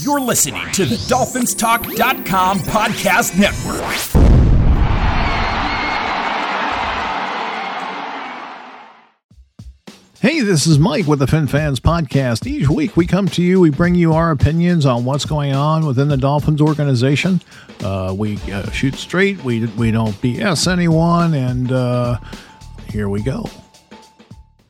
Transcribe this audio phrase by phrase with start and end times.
[0.00, 3.84] You're listening to the DolphinsTalk.com podcast network.
[10.20, 12.46] Hey, this is Mike with the Fin Fans Podcast.
[12.46, 15.86] Each week we come to you, we bring you our opinions on what's going on
[15.86, 17.40] within the Dolphins organization.
[17.80, 22.18] Uh, we uh, shoot straight, we, we don't BS anyone, and uh,
[22.90, 23.48] here we go.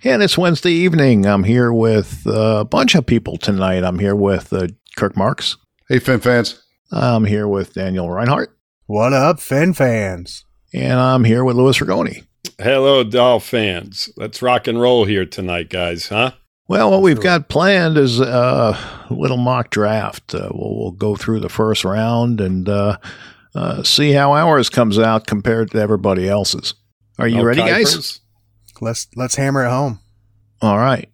[0.03, 1.25] And it's Wednesday evening.
[1.25, 3.85] I'm here with a bunch of people tonight.
[3.85, 5.57] I'm here with uh, Kirk Marks.
[5.89, 6.63] Hey, Fin fans.
[6.91, 8.57] I'm here with Daniel Reinhardt.
[8.87, 10.45] What up, Fin fans?
[10.73, 12.25] And I'm here with Louis Rigoni.
[12.59, 14.11] Hello, Doll fans.
[14.17, 16.33] Let's rock and roll here tonight, guys, huh?
[16.67, 18.79] Well, what we've got planned is uh,
[19.11, 20.35] a little mock draft.
[20.35, 22.97] Uh, we'll, we'll, go through the first round and uh,
[23.55, 26.75] uh, see how ours comes out compared to everybody else's.
[27.19, 27.69] Are you no ready, Kuipers?
[27.69, 28.21] guys?
[28.81, 30.01] Let's let's hammer it home.
[30.63, 31.11] All right.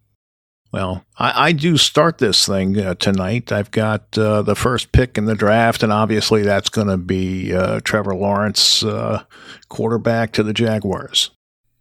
[0.72, 3.50] Well, I, I do start this thing uh, tonight.
[3.50, 7.52] I've got uh, the first pick in the draft, and obviously that's going to be
[7.52, 9.24] uh, Trevor Lawrence, uh,
[9.68, 11.30] quarterback to the Jaguars.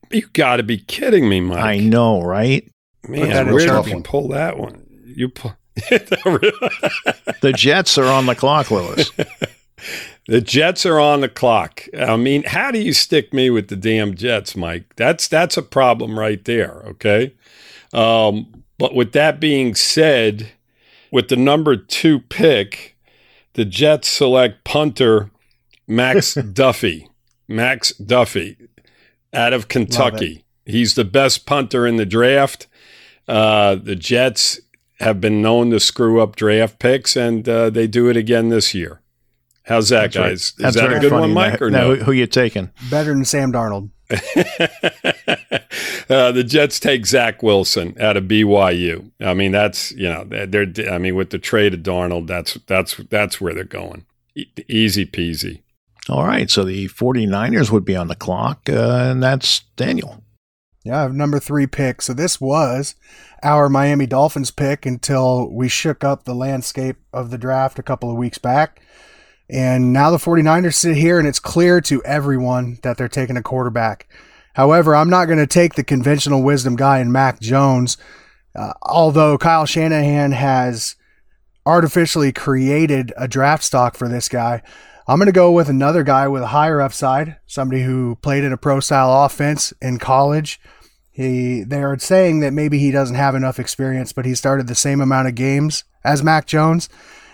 [0.09, 1.63] You got to be kidding me, Mike.
[1.63, 2.69] I know, right?
[3.07, 4.85] Man, where did you pull that one?
[5.05, 5.55] You pull.
[5.89, 9.11] the Jets are on the clock, Lewis.
[10.27, 11.83] the Jets are on the clock.
[11.97, 14.95] I mean, how do you stick me with the damn Jets, Mike?
[14.95, 16.81] That's that's a problem right there.
[16.87, 17.35] Okay.
[17.93, 20.53] Um, but with that being said,
[21.11, 22.97] with the number two pick,
[23.53, 25.29] the Jets select punter
[25.87, 27.07] Max Duffy.
[27.47, 28.57] Max Duffy
[29.33, 30.45] out of Kentucky.
[30.65, 32.67] He's the best punter in the draft.
[33.27, 34.59] Uh, the Jets
[34.99, 38.73] have been known to screw up draft picks, and uh, they do it again this
[38.73, 39.01] year.
[39.63, 40.53] How's that, That's guys?
[40.59, 40.69] Right.
[40.69, 41.93] Is that a good one, Mike, or no?
[41.93, 42.03] no?
[42.03, 42.71] Who, you taking?
[42.89, 43.89] Better than Sam Darnold.
[46.09, 49.11] uh, the Jets take Zach Wilson out of BYU.
[49.19, 50.71] I mean, that's you know they're.
[50.91, 54.05] I mean, with the trade of Darnold, that's that's that's where they're going.
[54.35, 55.61] E- easy peasy.
[56.07, 60.23] All right, so the 49ers would be on the clock, uh, and that's Daniel.
[60.83, 62.01] Yeah, I have number three pick.
[62.01, 62.95] So this was
[63.43, 68.09] our Miami Dolphins pick until we shook up the landscape of the draft a couple
[68.09, 68.81] of weeks back.
[69.49, 73.41] And now the 49ers sit here and it's clear to everyone that they're taking a
[73.41, 74.07] quarterback.
[74.53, 77.97] However, I'm not going to take the conventional wisdom guy in Mac Jones,
[78.55, 80.95] uh, although Kyle Shanahan has
[81.65, 84.61] artificially created a draft stock for this guy.
[85.07, 88.53] I'm going to go with another guy with a higher upside, somebody who played in
[88.53, 90.59] a pro style offense in college.
[91.09, 94.75] He, they are saying that maybe he doesn't have enough experience, but he started the
[94.75, 96.89] same amount of games as Mac Jones,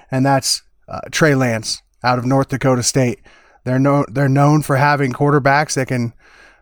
[0.09, 3.19] and that's uh, Trey Lance out of North Dakota State.
[3.63, 6.13] They're known they're known for having quarterbacks that can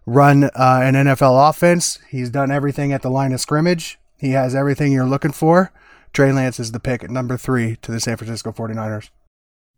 [0.05, 1.99] run uh, an NFL offense.
[2.09, 3.99] He's done everything at the line of scrimmage.
[4.17, 5.71] He has everything you're looking for.
[6.13, 9.09] Trey Lance is the pick at number three to the San Francisco 49ers.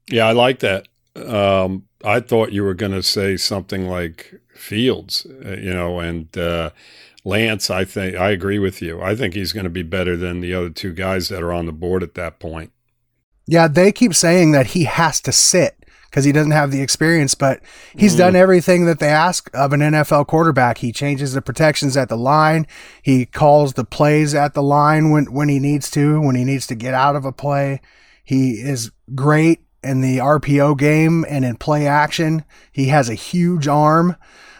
[0.07, 0.87] Yeah, I like that.
[1.15, 6.37] Um, I thought you were going to say something like Fields, uh, you know, and
[6.37, 6.71] uh,
[7.23, 7.69] Lance.
[7.69, 9.01] I think I agree with you.
[9.01, 11.65] I think he's going to be better than the other two guys that are on
[11.65, 12.71] the board at that point.
[13.47, 15.85] Yeah, they keep saying that he has to sit
[16.15, 17.59] because he doesn't have the experience, but
[17.93, 18.19] he's mm.
[18.19, 20.77] done everything that they ask of an NFL quarterback.
[20.77, 22.67] He changes the protections at the line.
[23.01, 26.67] He calls the plays at the line when, when he needs to, when he needs
[26.67, 27.81] to get out of a play.
[28.23, 32.45] He is great in the RPO game and in play action.
[32.71, 34.15] He has a huge arm.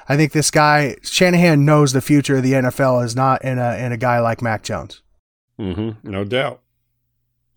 [0.10, 3.76] I think this guy Shanahan knows the future of the NFL is not in a
[3.78, 5.02] in a guy like Mac Jones.
[5.58, 6.62] Mm-hmm, no doubt.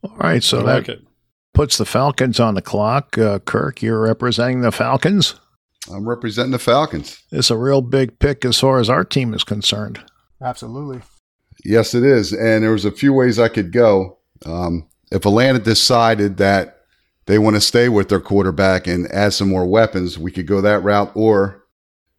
[0.05, 1.08] All right, so I that like it
[1.55, 3.19] puts the Falcons on the clock.
[3.19, 5.35] Uh, Kirk, you're representing the Falcons.
[5.93, 7.23] I'm representing the Falcons.
[7.33, 10.01] It's a real big pick as far as our team is concerned.
[10.43, 11.01] Absolutely.
[11.65, 12.33] Yes, it is.
[12.33, 14.19] And there was a few ways I could go.
[14.45, 16.83] Um, if Atlanta decided that
[17.27, 20.61] they want to stay with their quarterback and add some more weapons, we could go
[20.61, 21.65] that route, or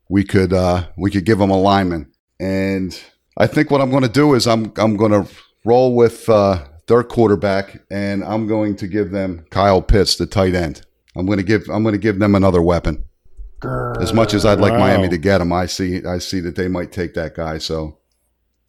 [0.10, 2.12] we could uh, we could give them a lineman.
[2.40, 3.00] And
[3.38, 5.28] I think what I'm going to do is I'm I'm going to
[5.66, 10.54] roll with uh, their quarterback, and I'm going to give them Kyle Pitts, the tight
[10.54, 10.86] end.
[11.16, 13.06] I'm going to give I'm going to give them another weapon.
[13.64, 14.80] As much as I'd like wow.
[14.80, 17.58] Miami to get him, I see I see that they might take that guy.
[17.58, 18.00] So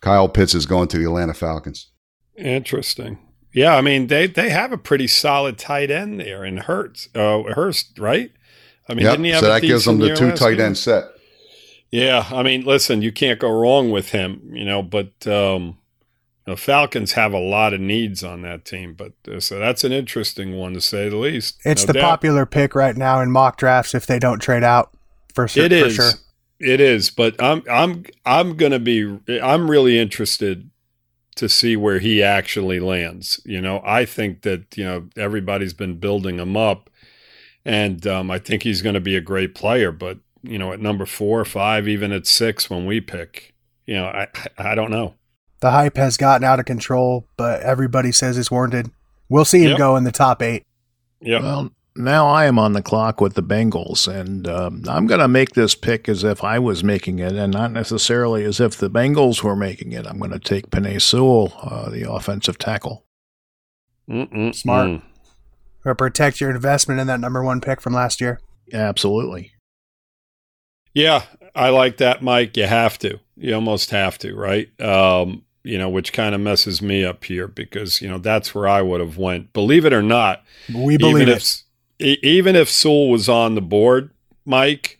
[0.01, 1.91] Kyle Pitts is going to the Atlanta Falcons.
[2.37, 3.19] Interesting.
[3.53, 7.43] Yeah, I mean they they have a pretty solid tight end there in Hurts, uh,
[7.55, 8.33] Hurst, right?
[8.89, 9.41] I mean, yep.
[9.41, 11.05] so that gives them the two tight end set.
[11.91, 14.83] Yeah, I mean, listen, you can't go wrong with him, you know.
[14.83, 15.79] But um,
[16.45, 19.93] the Falcons have a lot of needs on that team, but uh, so that's an
[19.93, 21.61] interesting one to say the least.
[21.65, 22.11] It's no the doubt.
[22.11, 24.93] popular pick right now in mock drafts if they don't trade out
[25.35, 25.65] for sure.
[25.65, 25.95] It is.
[25.95, 26.11] Sure.
[26.59, 30.71] It is, but I'm I'm I'm going to be I'm really interested
[31.37, 33.41] to see where he actually lands.
[33.47, 36.91] You know, I think that, you know, everybody's been building him up
[37.65, 39.91] and um, I think he's going to be a great player.
[39.91, 43.55] But, you know, at number four or five, even at six when we pick,
[43.87, 44.29] you know, I,
[44.59, 45.15] I don't know.
[45.61, 48.91] The hype has gotten out of control, but everybody says it's warranted.
[49.29, 49.79] We'll see him Yep.
[49.79, 50.65] go in the top eight.
[51.21, 51.41] Yeah.
[51.41, 55.29] Well, now I am on the clock with the Bengals, and um, I'm going to
[55.29, 58.89] make this pick as if I was making it, and not necessarily as if the
[58.89, 60.07] Bengals were making it.
[60.07, 63.05] I'm going to take Penei Sewell, uh, the offensive tackle.
[64.09, 64.55] Mm-mm-mm.
[64.55, 65.03] Smart.
[65.85, 68.41] Or protect your investment in that number one pick from last year.
[68.73, 69.53] Absolutely.
[70.95, 71.23] Yeah,
[71.55, 72.57] I like that, Mike.
[72.57, 73.19] You have to.
[73.37, 74.69] You almost have to, right?
[74.81, 78.67] Um, you know, which kind of messes me up here because you know that's where
[78.69, 79.53] I would have went.
[79.53, 80.43] Believe it or not,
[80.75, 81.37] We believe even it.
[81.99, 84.11] if even if Sewell was on the board,
[84.47, 84.99] Mike,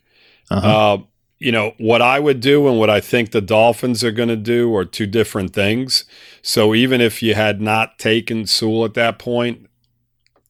[0.51, 0.93] Uh-huh.
[0.93, 0.97] uh,
[1.39, 4.35] you know what I would do and what I think the Dolphins are going to
[4.35, 6.05] do are two different things.
[6.43, 9.67] So even if you had not taken Sewell at that point,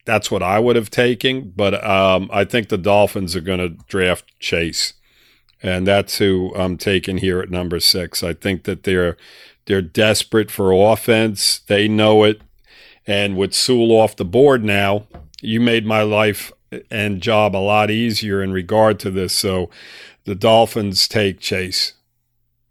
[0.03, 1.53] that's what I would have taken.
[1.55, 4.93] But um, I think the Dolphins are going to draft Chase,
[5.63, 8.21] and that's who I'm taking here at number six.
[8.21, 9.15] I think that they're
[9.71, 11.59] they're desperate for offense.
[11.59, 12.41] They know it,
[13.07, 15.07] and with Sewell off the board now,
[15.41, 16.51] you made my life
[16.89, 19.31] and job a lot easier in regard to this.
[19.31, 19.69] So
[20.25, 21.93] the Dolphins take Chase,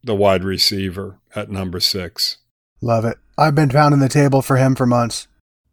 [0.05, 2.37] the wide receiver, at number six.
[2.83, 3.17] Love it.
[3.39, 5.27] I've been pounding the table for him for months.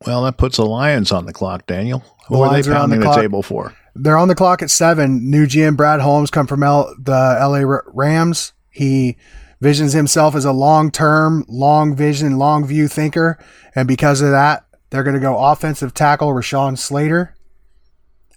[0.06, 2.06] well, that puts the Lions on the clock, Daniel.
[2.30, 3.76] The are Lions they are on the pounding the, table for?
[3.96, 5.30] They're on the clock at seven.
[5.30, 8.54] New GM Brad Holmes come from L- the LA R- Rams.
[8.70, 9.18] He
[9.60, 13.38] visions himself as a long term, long vision, long view thinker.
[13.76, 17.36] And because of that, they're going to go offensive tackle Rashawn Slater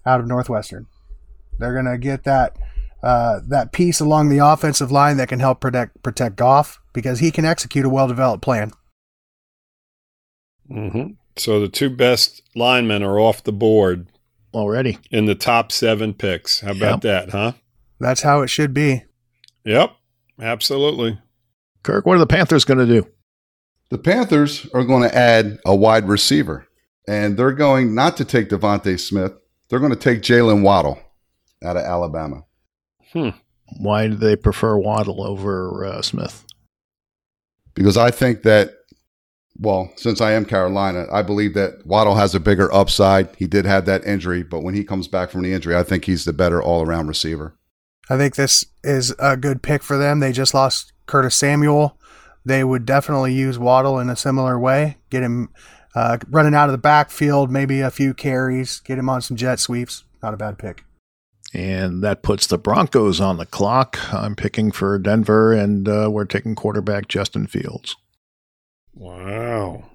[0.05, 0.87] out of Northwestern.
[1.58, 2.56] They're going to get that
[3.02, 7.31] uh, that piece along the offensive line that can help protect protect Goff because he
[7.31, 8.73] can execute a well developed plan.
[10.70, 11.12] Mm-hmm.
[11.37, 14.08] So the two best linemen are off the board
[14.52, 14.99] Already.
[15.11, 16.61] in the top seven picks.
[16.61, 17.52] How about that, huh?
[17.99, 19.05] That's how it should be.
[19.64, 19.94] Yep,
[20.40, 21.19] absolutely.
[21.82, 23.06] Kirk, what are the Panthers going to do?
[23.90, 26.66] The Panthers are going to add a wide receiver,
[27.08, 29.32] and they're going not to take DeVonta Smith.
[29.69, 31.00] They're going to take Jaylen Waddle
[31.62, 32.44] out of Alabama.
[33.78, 36.44] Why do they prefer Waddle over uh, Smith?
[37.75, 38.75] because I think that,
[39.58, 43.34] well, since I am Carolina, I believe that Waddle has a bigger upside.
[43.37, 46.04] He did have that injury, but when he comes back from the injury, I think
[46.04, 47.56] he's the better all around receiver.
[48.11, 50.19] I think this is a good pick for them.
[50.19, 51.97] They just lost Curtis Samuel.
[52.45, 54.99] They would definitely use Waddle in a similar way.
[55.11, 55.51] Get him
[55.95, 59.61] uh, running out of the backfield, maybe a few carries, get him on some jet
[59.61, 60.03] sweeps.
[60.23, 60.85] Not a bad pick.
[61.55, 63.99] And that puts the Broncos on the clock.
[64.12, 67.97] I'm picking for Denver, and uh, we're taking quarterback Justin Fields.
[68.95, 69.91] Wow.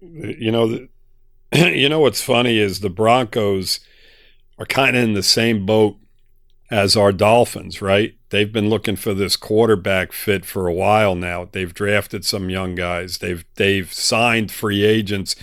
[0.00, 0.86] You know,
[1.52, 3.80] you know what's funny is the Broncos
[4.58, 5.96] are kind of in the same boat
[6.72, 8.14] as our Dolphins, right?
[8.30, 11.46] They've been looking for this quarterback fit for a while now.
[11.52, 13.18] They've drafted some young guys.
[13.18, 15.36] They've they've signed free agents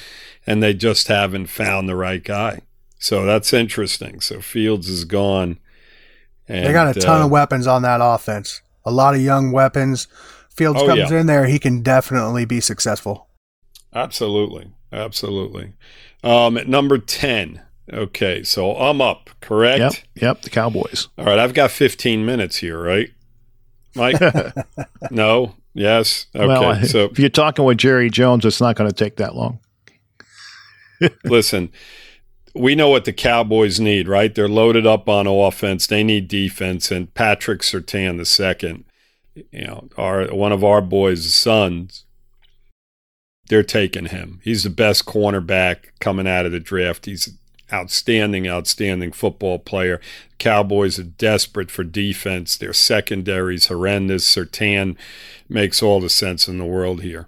[0.48, 2.62] and they just haven't found the right guy.
[2.98, 4.22] So that's interesting.
[4.22, 5.60] So Fields is gone.
[6.48, 8.62] And, they got a ton uh, of weapons on that offense.
[8.84, 10.08] A lot of young weapons.
[10.50, 11.20] Fields Oh, comes yeah.
[11.20, 13.28] in there, he can definitely be successful.
[13.94, 14.72] Absolutely.
[14.92, 15.74] Absolutely.
[16.24, 17.62] Um, at number 10.
[17.92, 18.44] Okay.
[18.44, 19.80] So I'm up, correct?
[19.80, 21.08] Yep, yep, the Cowboys.
[21.18, 21.40] All right.
[21.40, 23.10] I've got 15 minutes here, right?
[23.96, 24.22] Mike?
[25.12, 25.56] no?
[25.74, 26.28] Yes?
[26.36, 26.48] Okay.
[26.48, 29.60] well, so if you're talking with Jerry Jones, it's not going to take that long.
[31.24, 31.72] listen,
[32.54, 34.34] we know what the Cowboys need, right?
[34.34, 35.88] They're loaded up on offense.
[35.88, 36.92] They need defense.
[36.92, 38.86] And Patrick Surtain the second,
[39.36, 42.06] you know, our one of our boys' sons,
[43.48, 44.42] they're taking him.
[44.44, 47.06] He's the best cornerback coming out of the draft.
[47.06, 47.38] He's
[47.72, 50.00] outstanding, outstanding football player.
[50.38, 52.58] Cowboys are desperate for defense.
[52.58, 54.26] Their secondary's horrendous.
[54.34, 54.96] Surtain
[55.48, 57.28] makes all the sense in the world here.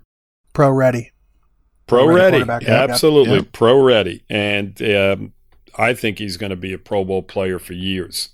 [0.53, 1.11] Pro ready.
[1.87, 2.89] Pro Pro-ready ready, quarterback, yep, yep.
[2.89, 3.51] absolutely Yep.
[3.51, 5.33] pro ready, and um,
[5.77, 8.29] I think he's going to be a Pro Bowl player for years.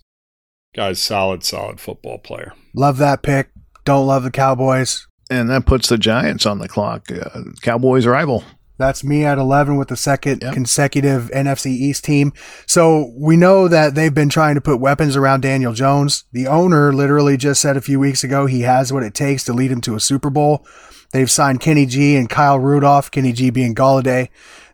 [0.75, 2.53] Guy's solid, solid football player.
[2.75, 3.49] Love that pick.
[3.83, 5.07] Don't love the Cowboys.
[5.31, 7.09] And that puts the Giants on the clock.
[7.11, 8.43] Uh, Cowboys rival.
[8.77, 10.53] That's me at 11 with the second Yep.
[10.53, 12.31] consecutive NFC East team.
[12.65, 16.25] So we know that they've been trying to put weapons around Daniel Jones.
[16.31, 19.53] The owner literally just said a few weeks ago he has what it takes to
[19.53, 20.65] lead him to a Super Bowl.
[21.11, 24.29] They've signed Kenny G and Kyle Rudolph, Kenny G being Golladay.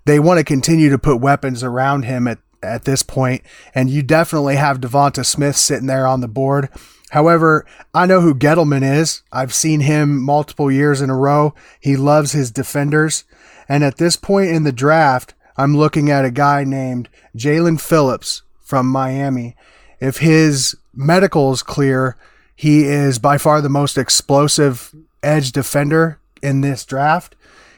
[0.06, 3.42] They want to continue to put weapons around him at, at this point,
[3.74, 6.70] and you definitely have DeVonta Smith sitting there on the board.
[7.12, 9.22] However, I know who Gettleman is.
[9.32, 11.54] I've seen him multiple years in a row.
[11.80, 13.24] He loves his defenders.
[13.68, 18.42] And at this point in the draft, I'm looking at a guy named Jaelan Phillips
[18.60, 19.56] from Miami.
[20.00, 22.18] If his medical is clear,
[22.56, 27.36] he is by far the most explosive edge defender in this draft.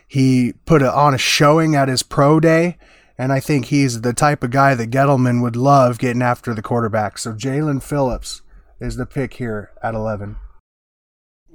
[0.08, 2.78] He put a, on a showing at his pro day,
[3.18, 6.62] and I think he's the type of guy that Gettleman would love getting after the
[6.62, 7.18] quarterback.
[7.18, 8.42] So Jaelan Phillips
[8.80, 10.38] is the pick here at 11.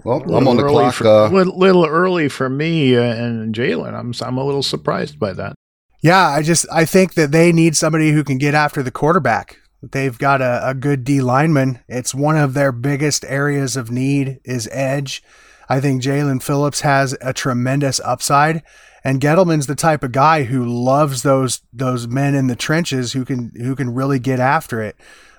[0.05, 0.95] Well, I'm on the clock.
[0.95, 3.95] For, uh, little, little early for me uh, and Jaelan.
[3.95, 5.55] I'm I'm a little surprised by that.
[6.03, 9.59] Yeah, I just I think that they need somebody who can get after the quarterback.
[9.83, 11.81] They've got a, a good D lineman.
[11.89, 15.23] It's one of their biggest areas of need is edge.
[15.69, 18.63] I think Jaelan Phillips has a tremendous upside.
[19.03, 23.25] And Gettleman's the type of guy who loves those those men in the trenches who
[23.25, 24.97] can who can really get after it.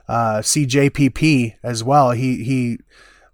[0.07, 2.11] Uh, CJPP as well.
[2.11, 2.79] He he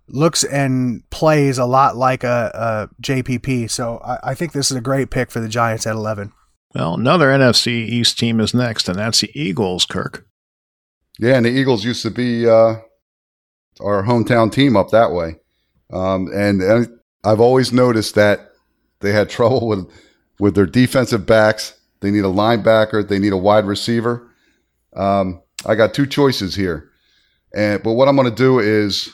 [0.10, 3.70] looks and plays a lot like a, a JPP.
[3.70, 6.32] So I, I, think this is a great pick for the Giants at 11.
[6.76, 10.28] Well, another NFC East team is next, and that's the Eagles, Kirk.
[11.20, 12.76] Yeah, and the Eagles used to be uh,
[13.82, 15.38] our hometown team up that way.
[15.92, 18.52] Um, and, and I've always noticed that
[19.00, 19.90] they had trouble with
[20.40, 21.74] with their defensive backs.
[22.02, 23.08] They need a linebacker.
[23.08, 24.30] They need a wide receiver.
[24.96, 26.90] Um, I got two choices here,
[27.56, 29.14] and but what I'm going to do is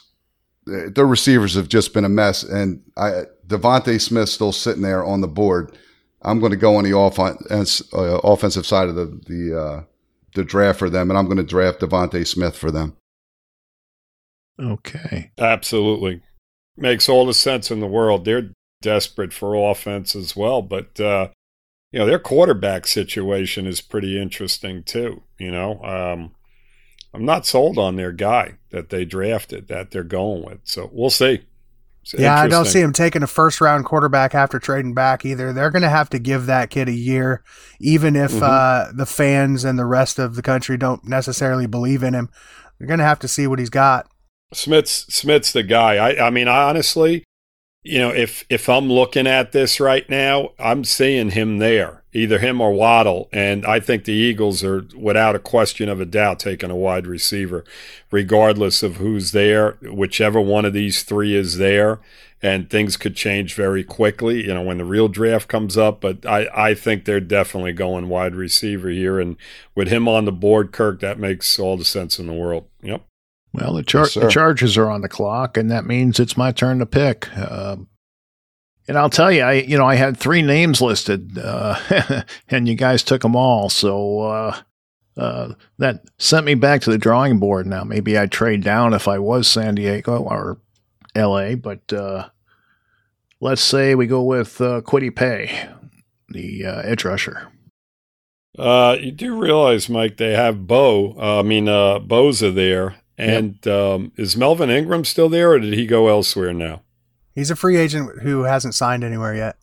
[0.65, 5.21] their receivers have just been a mess, and I DeVonta Smith still sitting there on
[5.21, 5.77] the board.
[6.21, 9.83] I'm going to go on the offense, uh, offensive side of the the uh,
[10.35, 12.95] the draft for them, and I'm going to draft DeVonta Smith for them.
[14.59, 16.21] Okay, absolutely
[16.77, 18.25] makes all the sense in the world.
[18.25, 18.51] They're
[18.81, 21.29] desperate for offense as well, but uh,
[21.91, 25.23] you know their quarterback situation is pretty interesting too.
[25.37, 26.35] You know, um,
[27.13, 30.59] I'm not sold on their guy that they drafted that they're going with.
[30.63, 31.45] So we'll see.
[32.01, 35.53] It's yeah, I don't see him taking a first round quarterback after trading back either.
[35.53, 37.43] They're going to have to give that kid a year,
[37.79, 38.43] even if mm-hmm.
[38.43, 42.29] uh, the fans and the rest of the country don't necessarily believe in him.
[42.77, 44.09] They're going to have to see what he's got.
[44.53, 45.95] Smith's Smith's the guy.
[45.95, 47.23] I, I mean, I honestly,
[47.83, 52.39] you know, if if I'm looking at this right now, I'm seeing him there, either
[52.39, 56.39] him or Waddle, and I think the Eagles are, without a question of a doubt,
[56.39, 57.63] taking a wide receiver,
[58.11, 59.77] regardless of who's there.
[59.81, 61.99] Whichever one of these three is there,
[62.41, 66.01] and things could change very quickly, you know, when the real draft comes up.
[66.01, 69.37] But I I think they're definitely going wide receiver here, and
[69.75, 72.67] with him on the board, Kirk, that makes all the sense in the world.
[72.81, 73.03] Yep.
[73.53, 76.51] Well, the, char- yes, the Chargers are on the clock, and that means it's my
[76.51, 77.29] turn to pick.
[77.37, 77.77] Uh,
[78.87, 82.75] and I'll tell you, I you know I had three names listed, uh, and you
[82.75, 83.69] guys took them all.
[83.69, 84.57] So uh,
[85.17, 87.67] uh, that sent me back to the drawing board.
[87.67, 90.59] Now maybe I'd trade down if I was San Diego or
[91.15, 91.55] L.A.
[91.55, 92.29] But uh,
[93.39, 95.69] let's say we go with uh, Kwity Paye,
[96.29, 97.49] the uh, edge rusher.
[98.57, 101.15] Uh, you do realize, Mike, they have Bo.
[101.17, 103.73] Uh, I mean, uh, Bosa there, and yep.
[103.73, 106.83] um, is Melvin Ingram still there, or did he go elsewhere now?
[107.33, 109.57] He's a free agent who hasn't signed anywhere yet.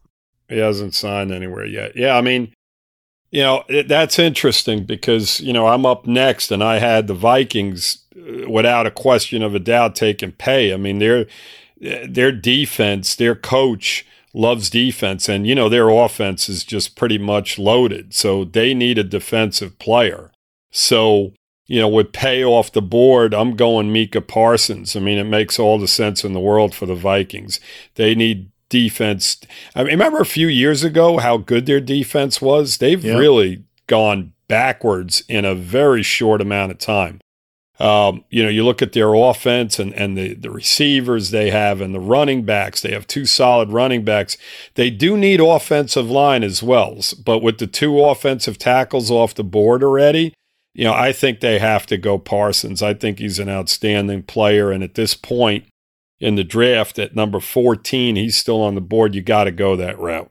[0.48, 1.96] He hasn't signed anywhere yet.
[1.96, 2.52] Yeah, I mean,
[3.30, 7.14] you know, it, that's interesting because, you know, I'm up next and I had the
[7.14, 10.74] Vikings uh, without a question of a doubt taking Paye.
[10.74, 11.26] I mean, their
[12.06, 17.58] their defense, their coach loves defense and you know, their offense is just pretty much
[17.58, 18.12] loaded.
[18.12, 20.30] So they need a defensive player.
[20.72, 21.32] So
[21.70, 24.96] you know, with Paye off the board, I'm going Micah Parsons.
[24.96, 27.60] I mean, it makes all the sense in the world for the Vikings.
[27.94, 29.40] They need defense.
[29.76, 32.78] I mean, remember a few years ago how good their defense was?
[32.78, 33.16] They've yep.
[33.16, 37.20] really gone backwards in a very short amount of time.
[37.78, 41.80] Um, you know, you look at their offense and, and the, the receivers they have
[41.80, 42.82] and the running backs.
[42.82, 44.36] They have two solid running backs.
[44.74, 46.98] They do need offensive line as well.
[47.24, 50.34] But with the two offensive tackles off the board already,
[50.72, 52.82] you know, I think they have to go Parsons.
[52.82, 54.70] I think he's an outstanding player.
[54.70, 55.64] And at this point
[56.20, 59.14] in the draft, at number 14, he's still on the board.
[59.14, 60.30] You got to go that route.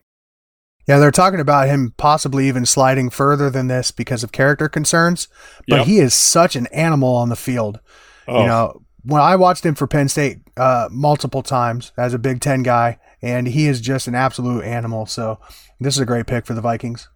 [0.88, 5.28] Yeah, they're talking about him possibly even sliding further than this because of character concerns.
[5.68, 5.86] But yep.
[5.86, 7.78] he is such an animal on the field.
[8.26, 8.40] Oh.
[8.40, 12.40] You know, when I watched him for Penn State uh, multiple times as a Big
[12.40, 15.06] Ten guy, and he is just an absolute animal.
[15.06, 15.38] So
[15.78, 17.08] this is a great pick for the Vikings.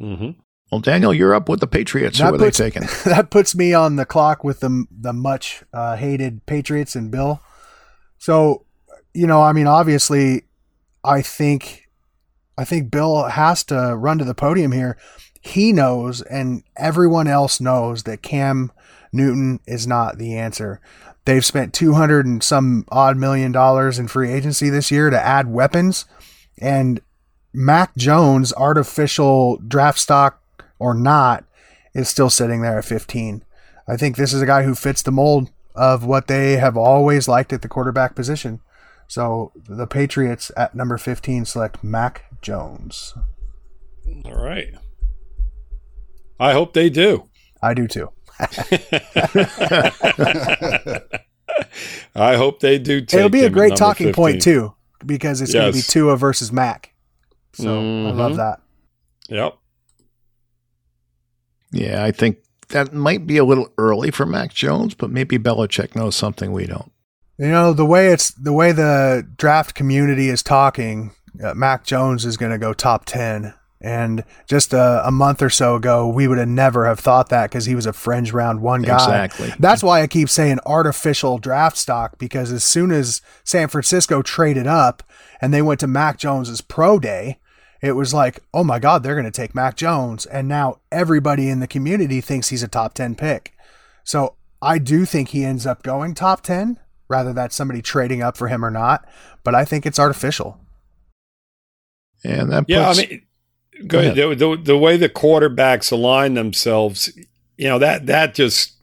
[0.00, 0.38] Mm-hmm.
[0.70, 2.18] Well, Daniel, you're up with the Patriots.
[2.18, 2.88] That Who are puts, they taking?
[3.04, 7.40] That puts me on the clock with the the much uh, hated Patriots and Bill.
[8.18, 8.64] So,
[9.12, 10.44] you know, I mean, obviously,
[11.02, 11.88] I think
[12.56, 14.96] I think Bill has to run to the podium here.
[15.40, 18.70] he knows and everyone else knows that Cam
[19.12, 20.80] Newton is not the answer.
[21.24, 25.48] They've spent 200 and some odd million dollars in free agency this year to add
[25.48, 26.04] weapons
[26.60, 27.00] and
[27.52, 30.39] Mac Jones artificial draft stock
[30.80, 31.44] or not
[31.94, 33.44] is still sitting there at 15.
[33.86, 37.28] I think this is a guy who fits the mold of what they have always
[37.28, 38.60] liked at the quarterback position.
[39.06, 43.14] So the Patriots at number 15 select Mac Jones.
[44.24, 44.74] All right.
[46.38, 47.28] I hope they do.
[47.62, 48.10] I do too.
[52.14, 53.00] I hope they do.
[53.02, 53.18] Too.
[53.18, 54.14] It'll be a great talking 15.
[54.14, 55.62] point too, because it's yes.
[55.62, 56.94] going to be Tua versus Mac.
[57.52, 58.08] So mm-hmm.
[58.08, 58.60] I love that.
[59.28, 59.58] Yep.
[61.72, 65.94] Yeah, I think that might be a little early for Mac Jones, but maybe Belichick
[65.94, 66.90] knows something we don't.
[67.38, 71.12] You know the way it's the way the draft community is talking.
[71.42, 75.48] Uh, Mac Jones is going to go top ten, and just a, a, month or
[75.48, 78.60] so ago, we would have never have thought that because he was a fringe round
[78.60, 79.24] one guy.
[79.24, 79.54] Exactly.
[79.58, 84.66] That's why I keep saying artificial draft stock because as soon as San Francisco traded
[84.66, 85.02] up
[85.40, 87.38] and they went to Mac Jones's pro day,
[87.80, 90.26] it was like, oh my God, they're going to take Mac Jones.
[90.26, 93.54] And now everybody in the community thinks he's a top 10 pick.
[94.04, 98.36] So I do think he ends up going top 10, rather that somebody trading up
[98.36, 99.06] for him or not.
[99.44, 100.60] But I think it's artificial.
[102.22, 103.22] And that puts, yeah, I mean,
[103.86, 104.14] go, ahead.
[104.14, 107.10] The, the, the way the quarterbacks align themselves,
[107.56, 108.74] you know, that, that just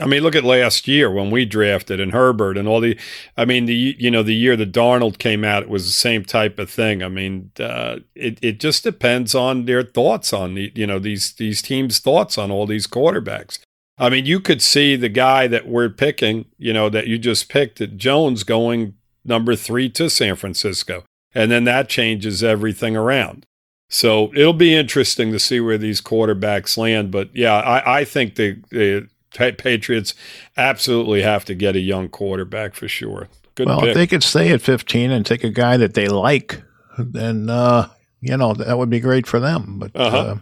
[0.00, 2.98] I mean, look at last year when we drafted and Herbert and all the.
[3.36, 6.24] I mean, the you know the year that Darnold came out, it was the same
[6.24, 7.02] type of thing.
[7.02, 11.32] I mean, uh, it it just depends on their thoughts on the you know these
[11.34, 13.58] these teams' thoughts on all these quarterbacks.
[13.98, 17.50] I mean, you could see the guy that we're picking, you know, that you just
[17.50, 18.94] picked, at Jones going
[19.26, 21.04] number three to San Francisco,
[21.34, 23.44] and then that changes everything around.
[23.90, 27.10] So it'll be interesting to see where these quarterbacks land.
[27.10, 30.14] But yeah, I, I think the, the Patriots
[30.56, 33.28] absolutely have to get a young quarterback for sure.
[33.54, 33.90] Good well, pick.
[33.90, 36.62] if they could stay at 15 and take a guy that they like,
[36.98, 37.88] then uh,
[38.20, 39.78] you know that would be great for them.
[39.78, 40.36] But uh-huh.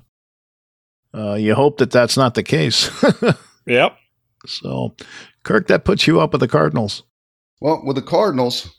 [1.15, 2.91] uh, uh, you hope that that's not the case.
[3.67, 3.97] yep.
[4.47, 4.95] So,
[5.43, 7.03] Kirk, that puts you up with the Cardinals.
[7.61, 8.71] Well, with the Cardinals,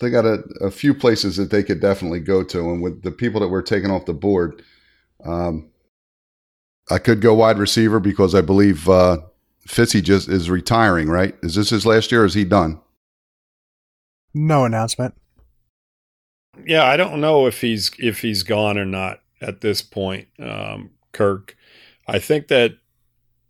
[0.00, 3.10] they got a, a few places that they could definitely go to, and with the
[3.10, 4.62] people that were taken off the board,
[5.24, 5.70] um,
[6.90, 9.18] I could go wide receiver because I believe uh,
[9.66, 11.36] Fitzy just is retiring, right?
[11.42, 12.22] Is this his last year?
[12.22, 12.80] Or is he done?
[14.34, 15.14] No announcement.
[16.66, 20.90] Yeah, I don't know if he's if he's gone or not at this point, um,
[21.12, 21.56] Kirk.
[22.06, 22.76] I think that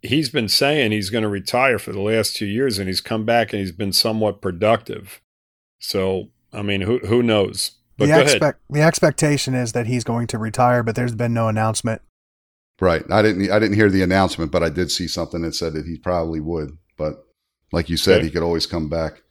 [0.03, 3.25] he's been saying he's going to retire for the last two years, and he's come
[3.25, 5.20] back and he's been somewhat productive.
[5.79, 7.72] So, I mean, who who knows?
[7.98, 11.48] But the, expect, the expectation is that he's going to retire, but there's been no
[11.48, 12.03] announcement.
[12.83, 13.05] Right.
[13.12, 13.49] I didn't.
[13.49, 16.40] I didn't hear the announcement, but I did see something that said that he probably
[16.40, 16.77] would.
[16.97, 17.25] But
[17.71, 18.25] like you said, okay.
[18.25, 19.23] he could always come back.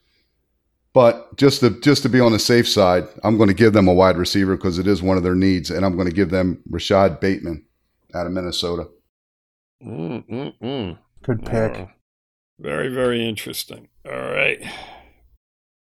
[0.94, 3.90] But just to just to be on the safe side, I'm going to give them
[3.90, 6.30] a wide receiver because it is one of their needs, and I'm going to give
[6.30, 7.66] them Rashod Bateman
[8.16, 8.88] out of Minnesota.
[9.86, 10.98] Mm, mm, mm.
[11.22, 11.76] Good pick.
[11.76, 11.86] Uh,
[12.58, 13.90] very very interesting.
[14.06, 14.64] All right.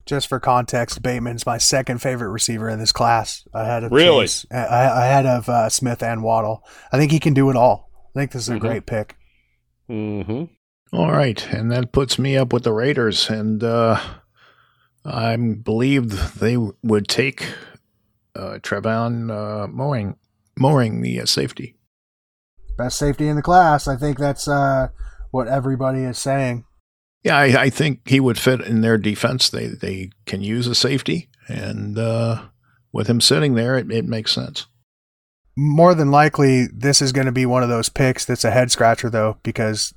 [0.04, 3.46] Just for context, Bateman's my second favorite receiver in this class.
[3.54, 6.64] Ahead of really Chase, ahead of uh, Smith and Waddle.
[6.92, 7.90] I think he can do it all.
[8.14, 8.66] I think this is a mm-hmm.
[8.66, 9.16] great pick.
[9.88, 10.44] Mm-hmm.
[10.96, 13.98] All right, and that puts me up with the Raiders, and uh,
[15.04, 17.46] I believe they would take
[18.36, 20.16] uh, Trevon uh, Moehrig,
[20.58, 21.76] Moehrig the uh, safety.
[22.76, 23.88] Best safety in the class.
[23.88, 24.88] I think that's uh,
[25.30, 26.64] what everybody is saying.
[27.22, 29.48] Yeah, I, I, think he would fit in their defense.
[29.48, 32.42] They they can use a safety, and uh,
[32.92, 34.66] with him sitting there, it, it makes sense.
[35.56, 38.72] More than likely, this is going to be one of those picks that's a head
[38.72, 39.94] scratcher, though, because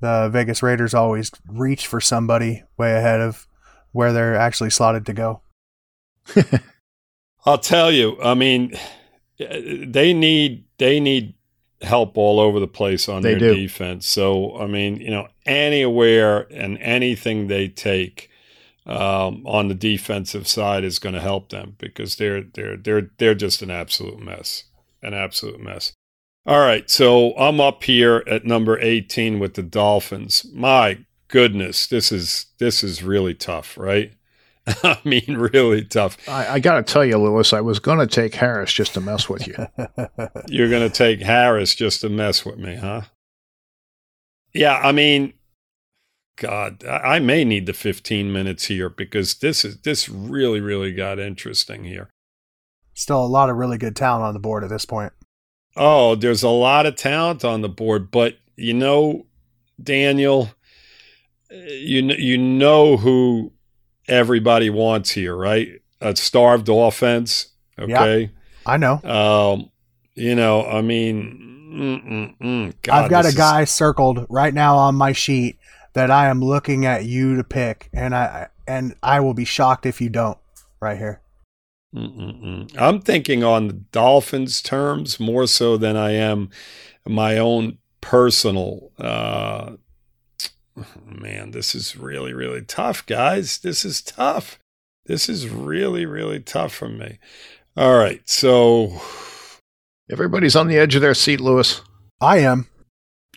[0.00, 3.48] the Vegas Raiders always reach for somebody way ahead of
[3.92, 5.40] where they're actually slotted to go.
[7.46, 8.20] I'll tell you.
[8.22, 8.78] I mean,
[9.38, 11.34] they need they need
[11.82, 13.54] help all over the place on they their do.
[13.54, 14.06] defense.
[14.06, 18.30] So I mean, you know, anywhere and anything they take
[18.86, 23.34] um, on the defensive side is going to help them because they're they're they're they're
[23.34, 24.64] just an absolute mess,
[25.02, 25.92] an absolute mess.
[26.44, 30.44] All right, so I'm up here at number 18 with the Dolphins.
[30.52, 34.12] My goodness, this is this is really tough, right?
[34.84, 36.16] I mean, really tough.
[36.28, 39.00] I, I got to tell you, Lewis, I was going to take Harris just to
[39.00, 39.54] mess with you.
[40.48, 43.02] You're going to take Harris just to mess with me, huh?
[44.52, 45.32] Yeah, I mean,
[46.36, 51.18] God, I may need the 15 minutes here because this is this really, really got
[51.18, 52.10] interesting here.
[52.94, 55.12] Still a lot of really good talent on the board at this point.
[55.76, 59.26] Oh, there's a lot of talent on the board, but you know,
[59.82, 60.50] Daniel,
[61.50, 63.52] eh, you you know who
[64.08, 65.80] everybody wants here, right?
[66.00, 67.48] A starved offense.
[67.78, 68.30] Okay.
[68.66, 69.00] I know.
[69.02, 69.70] Um,
[70.14, 71.48] you know, I mean.
[72.82, 75.58] God, I've got a is- guy circled right now on my sheet
[75.94, 79.86] that I am looking at you to pick, and I and I will be shocked
[79.86, 80.38] if you don't.
[80.80, 81.20] Right here.
[81.94, 82.74] Mm-mm-mm.
[82.78, 86.50] I'm thinking on the Dolphins' terms more so than I am
[87.06, 88.90] my own personal.
[88.98, 89.72] Uh,
[91.06, 93.58] man, this is really, really tough, guys.
[93.58, 94.58] This is tough.
[95.06, 97.18] This is really, really tough for me.
[97.76, 99.00] All right, so
[100.12, 101.80] Everybody's on the edge of their seat, Lewis.
[102.20, 102.68] I am.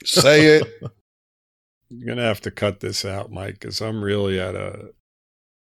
[0.03, 0.67] Say it.
[1.89, 4.89] you're gonna have to cut this out, Mike, because I'm really at a.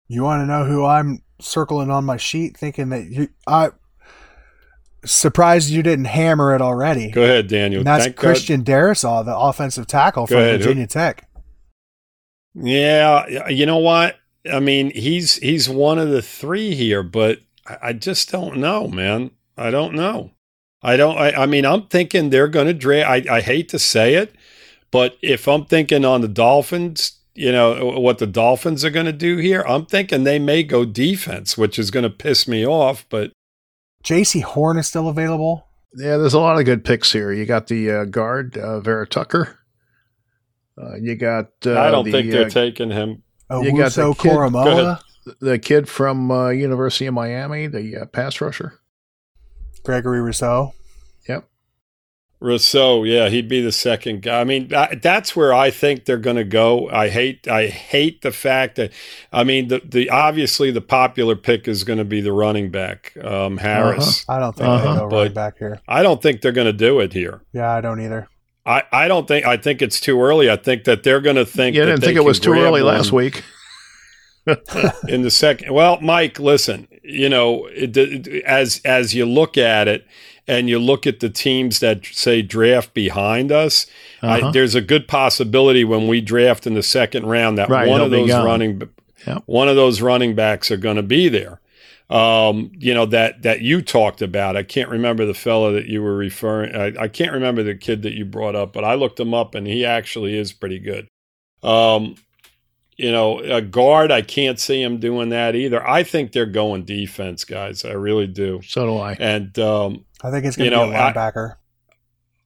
[0.08, 3.28] You want to know who I'm circling on my sheet, thinking that you.
[3.46, 3.70] I
[5.04, 7.10] surprised you didn't hammer it already.
[7.10, 7.80] Go ahead, Daniel.
[7.80, 10.60] And that's Thank God- Christian Darrisaw, the offensive tackle from ahead.
[10.60, 11.25] Who- Virginia Tech.
[12.58, 14.16] Yeah, you know what?
[14.50, 18.88] I mean, he's he's one of the three here, but I, I just don't know,
[18.88, 19.30] man.
[19.56, 20.32] I don't know.
[20.82, 21.18] I don't.
[21.18, 23.10] I, I mean, I'm thinking they're going to draft.
[23.10, 24.34] I, I hate to say it,
[24.90, 29.12] but if I'm thinking on the Dolphins, you know what the Dolphins are going to
[29.12, 29.62] do here.
[29.68, 33.04] I'm thinking they may go defense, which is going to piss me off.
[33.10, 33.32] But
[34.02, 35.66] Jaycee Horn is still available.
[35.94, 37.32] Yeah, there's a lot of good picks here.
[37.32, 39.58] You got the uh, guard, uh, Vera Tucker.
[40.80, 41.46] Uh, you got.
[41.64, 43.22] Uh, I don't the, think they're uh, taking him.
[43.50, 45.00] You got the kid- Go Koramoah,
[45.40, 48.78] the kid from uh, University of Miami, the uh, pass rusher.
[49.84, 50.74] Gregory Rousseau.
[51.28, 51.48] Yep.
[52.40, 54.40] Rousseau, yeah, he'd be the second guy.
[54.40, 56.90] I mean, that, that's where I think they're going to go.
[56.90, 58.92] I hate, I hate the fact that,
[59.32, 63.16] I mean, the the obviously the popular pick is going to be the running back,
[63.24, 64.24] um, Harris.
[64.28, 64.92] I don't think Uh-huh.
[64.94, 65.80] they go But- right back here.
[65.88, 67.40] I don't think they're going to do it here.
[67.54, 68.28] Yeah, I don't either.
[68.66, 69.46] I, I don't think.
[69.46, 70.50] I think it's too early.
[70.50, 71.76] I think that they're going to think.
[71.76, 73.44] You that didn't think it was too early last week.
[75.09, 75.72] in the second.
[75.72, 76.87] Well, Mike, listen.
[77.02, 80.07] You know, it, it- as as you look at it,
[80.48, 83.87] and you look at the teams that say draft behind us,
[84.22, 84.48] Uh-huh.
[84.48, 88.00] I, there's a good possibility when we draft in the second round that Right, one
[88.00, 88.83] of those running
[89.26, 89.42] Yep.
[89.46, 91.61] one of those running backs are going to be there.
[92.08, 94.56] Um, you know that that you talked about.
[94.56, 96.74] I can't remember the fellow that you were referring.
[96.76, 99.56] I, I can't remember the kid that you brought up, but I looked him up,
[99.56, 101.08] and he actually is pretty good.
[101.64, 102.14] Um,
[102.96, 104.12] you know, a guard.
[104.12, 105.86] I can't see him doing that either.
[105.86, 107.84] I think they're going defense, guys.
[107.84, 108.60] I really do.
[108.64, 109.14] So do I.
[109.14, 111.56] And um, I think it's going to be know, a I- linebacker.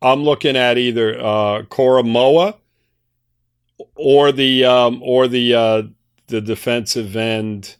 [0.02, 2.56] I'm looking at either uh, Koramoah
[3.94, 5.82] or the um, or the uh,
[6.28, 7.76] the defensive end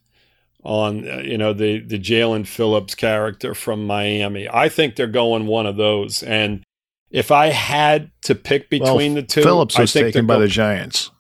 [0.62, 4.48] on uh, you know the the Jaelan Phillips character from Miami.
[4.48, 6.22] I think they're going one of those.
[6.22, 6.62] And
[7.10, 10.34] if I had to pick between Well, the two, Phillips I was think taken by
[10.34, 11.10] go- the Giants.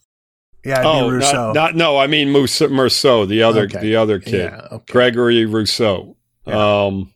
[0.64, 1.52] Yeah, it'd Oh, be Rousseau.
[1.52, 1.96] not, not no.
[1.96, 3.80] I mean Mus- Merceau, the other Okay.
[3.80, 4.50] the other kid.
[4.52, 4.66] Yeah.
[4.72, 4.92] Okay.
[4.92, 6.16] Gregory Rousseau.
[6.46, 7.14] Um,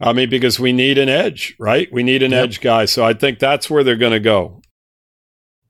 [0.00, 1.90] I mean, because we need an edge, right?
[1.92, 2.44] We need an Yep.
[2.44, 2.84] edge guy.
[2.84, 4.60] So I think that's where they're going to go.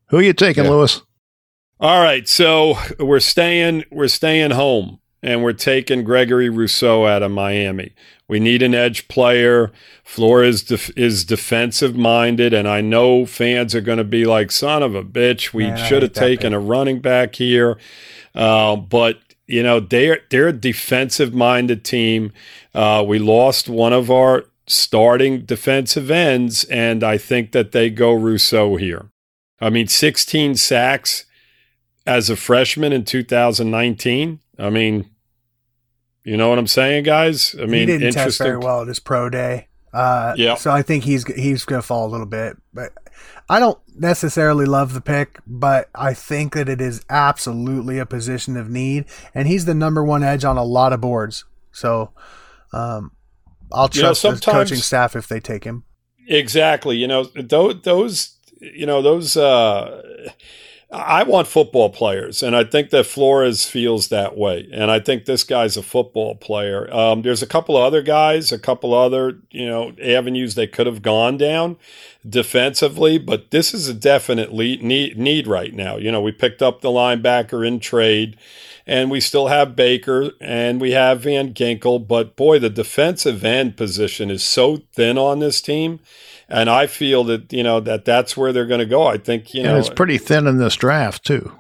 [0.09, 0.71] Who are you taking, Yeah.
[0.71, 1.03] Lewis?
[1.79, 7.31] All right, so we're staying we're staying home and we're taking Gregory Rousseau out of
[7.31, 7.93] Miami.
[8.29, 9.73] We need an edge player.
[10.05, 14.83] Flores def- is defensive minded, and I know fans are going to be like, "Son
[14.83, 16.57] of a bitch, we Man, should have taken pick.
[16.57, 17.79] a running back here."
[18.35, 22.33] Uh, but you know they're they're a defensive minded team.
[22.75, 28.13] Uh, we lost one of our starting defensive ends, and I think that they go
[28.13, 29.07] Rousseau here.
[29.61, 31.25] I mean, 16 sacks
[32.07, 34.41] as a freshman in 2019.
[34.59, 35.09] I mean,
[36.25, 37.55] you know what I'm saying, guys?
[37.59, 39.69] I mean, he didn't test very well at his pro day.
[39.93, 40.55] Uh, Yeah.
[40.57, 42.93] So I think he's he's going to fall a little bit, but
[43.49, 48.57] I don't necessarily love the pick, but I think that it is absolutely a position
[48.57, 51.45] of need, and he's the number one edge on a lot of boards.
[51.71, 52.13] So,
[52.73, 53.13] um,
[53.73, 55.85] I'll You know, trust the coaching staff if they take him.
[56.27, 56.97] Exactly.
[56.97, 60.31] You know, those, those you know, those, uh,
[60.95, 64.69] I want football players, and I think that Flores feels that way.
[64.73, 66.93] And I think this guy's a football player.
[66.95, 70.87] Um, there's a couple of other guys, a couple other, you know, avenues they could
[70.87, 71.77] have gone down
[72.29, 75.97] defensively, but this is a definite need, need right now.
[75.97, 78.37] You know, we picked up the linebacker in trade,
[78.87, 83.77] and we still have Baker and we have Van Ginkel, but boy, the defensive end
[83.77, 86.01] position is so thin on this team.
[86.49, 89.07] And I feel that, you know, that that's where they're going to go.
[89.07, 91.53] I think, you know, and it's pretty thin in this draft too.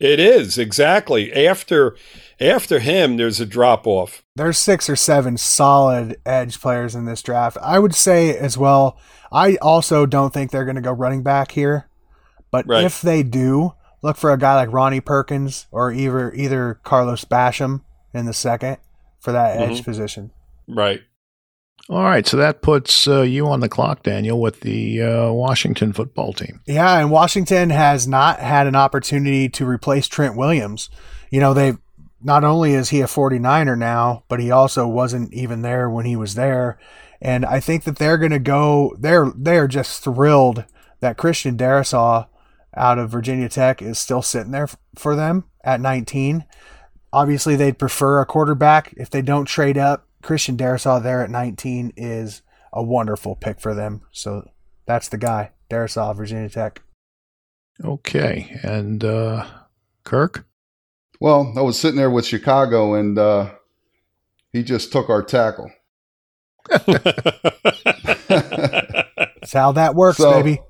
[0.00, 1.96] It is exactly after
[2.40, 3.16] after him.
[3.16, 4.24] There's a drop off.
[4.34, 7.56] There's six or seven solid edge players in this draft.
[7.62, 8.98] I would say as well.
[9.30, 11.88] I also don't think they're going to go running back here,
[12.50, 12.84] but Right.
[12.84, 17.82] if they do, look for a guy like Ronnie Perkins or either either Carlos Basham
[18.12, 18.78] in the second
[19.20, 19.84] for that edge Mhm.
[19.84, 20.30] position.
[20.68, 21.02] Right.
[21.90, 25.92] All right, so that puts uh, you on the clock, Daniel, with the uh, Washington
[25.92, 26.60] football team.
[26.66, 30.88] Yeah, and Washington has not had an opportunity to replace Trent Williams.
[31.30, 31.74] You know, they
[32.22, 36.16] not only is he a 49er now, but he also wasn't even there when he
[36.16, 36.78] was there.
[37.20, 40.64] And I think that they're going to go they're they're just thrilled
[41.00, 42.26] that Christian Darrisaw
[42.74, 46.44] out of Virginia Tech is still sitting there for them at 19.
[47.12, 50.08] Obviously, they'd prefer a quarterback if they don't trade up.
[50.24, 54.00] Christian Darrisaw there at 19 is a wonderful pick for them.
[54.10, 54.48] So
[54.86, 56.82] that's the guy, Darrisaw, Virginia Tech.
[57.84, 59.46] Okay, and uh,
[60.04, 60.46] Kirk?
[61.20, 63.50] Well, I was sitting there with Chicago, and uh,
[64.52, 65.70] he just took our tackle.
[68.28, 70.60] That's how that works, So- baby.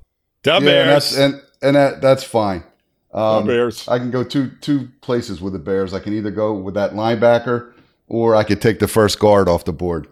[0.42, 0.88] the yeah, and Bears.
[0.88, 2.64] that's and and that that's fine.
[3.12, 3.86] Um, Bears.
[3.86, 5.94] I can go two two places with the Bears.
[5.94, 7.72] I can either go with that linebacker,
[8.06, 10.08] or I could take the first guard off the board.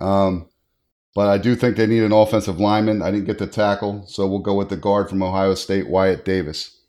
[0.00, 0.48] Um,
[1.14, 3.02] but I do think they need an offensive lineman.
[3.02, 6.24] I didn't get the tackle, so we'll go with the guard from Ohio State, Wyatt
[6.24, 6.80] Davis.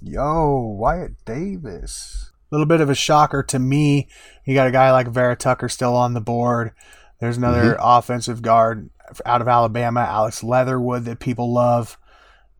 [0.00, 2.30] Yo, Wyatt Davis.
[2.50, 4.08] A little bit of a shocker to me.
[4.44, 6.72] You got a guy like Vera Tucker still on the board.
[7.20, 8.88] There's another offensive guard
[9.26, 11.98] out of Alabama, Alex Leatherwood, that people love.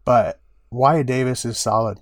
[0.05, 1.99] But Wyatt Davis is solid.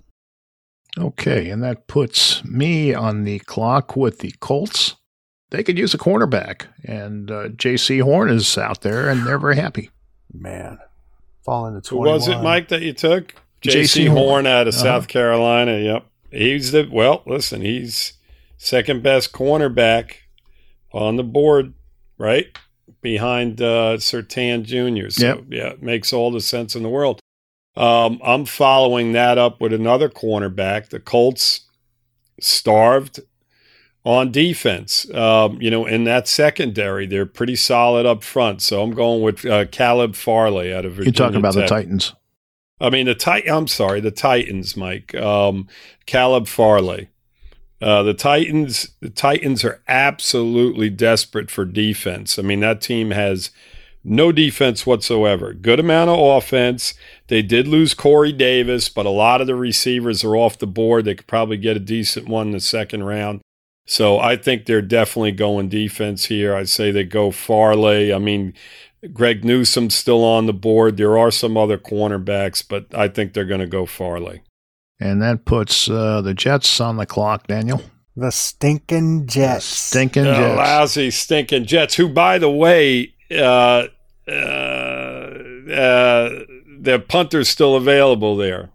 [0.99, 4.95] Okay, and that puts me on the clock with the Colts.
[5.51, 9.55] They could use a cornerback, and uh, Jaycee Horn is out there, and they're very
[9.55, 9.89] happy.
[10.33, 10.77] Man.
[11.43, 12.13] Falling to Who 21.
[12.13, 13.33] was it, Mike, that you took?
[13.61, 14.01] J.C.
[14.05, 14.17] Jaycee Horn.
[14.17, 14.83] Horn out of Uh-huh.
[14.83, 15.79] South Carolina.
[15.79, 16.05] Yep.
[16.31, 18.13] He's the, well, listen, he's
[18.57, 20.15] second best cornerback
[20.93, 21.73] on the board,
[22.17, 22.45] right?
[23.01, 25.09] Behind uh, Surtain Jr.
[25.09, 25.43] So, Yep.
[25.49, 27.19] yeah, it makes all the sense in the world.
[27.79, 30.89] Um, I'm following that up with another cornerback.
[30.89, 31.61] The Colts
[32.41, 33.21] starved
[34.03, 35.09] on defense.
[35.13, 38.61] Um, you know, in that secondary, they're pretty solid up front.
[38.61, 41.17] So I'm going with uh, Caleb Farley out of Virginia.
[41.17, 42.13] You're talking about the Titans.
[42.81, 43.45] I mean the tit.
[43.49, 45.15] I'm sorry, the Titans, Mike.
[45.15, 45.67] Um,
[46.05, 47.09] Caleb Farley.
[47.81, 48.89] Uh, the Titans.
[48.99, 52.37] The Titans are absolutely desperate for defense.
[52.37, 53.51] I mean that team has
[54.03, 55.53] no defense whatsoever.
[55.53, 56.93] Good amount of offense.
[57.27, 61.05] They did lose Corey Davis, but a lot of the receivers are off the board.
[61.05, 63.41] They could probably get a decent one in the second round.
[63.85, 66.55] So I think they're definitely going defense here.
[66.55, 68.13] I'd say they go Farley.
[68.13, 68.53] I mean,
[69.13, 70.97] Greg Newsome's still on the board.
[70.97, 74.43] There are some other cornerbacks, but I think they're going to go Farley.
[74.99, 77.81] And that puts uh, the Jets on the clock, Daniel.
[78.15, 79.65] The stinking Jets.
[79.65, 80.57] Stinking The Jets.
[80.57, 83.87] lousy, stinking Jets, who, by the way, uh,
[84.27, 86.29] uh, uh,
[86.81, 88.69] the punter's still available there.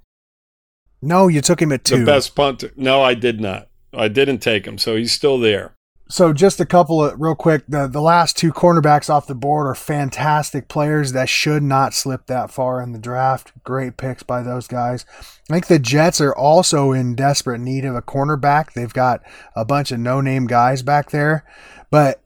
[1.02, 2.00] no, you took him at two.
[2.00, 2.70] The best punter.
[2.76, 3.68] No, I did not.
[3.92, 5.74] I didn't take him, so he's still there.
[6.10, 7.64] So just a couple of real quick.
[7.66, 12.26] The the last two cornerbacks off the board are fantastic players that should not slip
[12.26, 13.52] that far in the draft.
[13.64, 15.06] Great picks by those guys.
[15.48, 18.72] I think the Jets are also in desperate need of a cornerback.
[18.74, 19.22] They've got
[19.56, 21.44] a bunch of no name guys back there,
[21.90, 22.20] but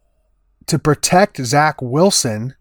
[0.69, 2.55] to protect Zach Wilson,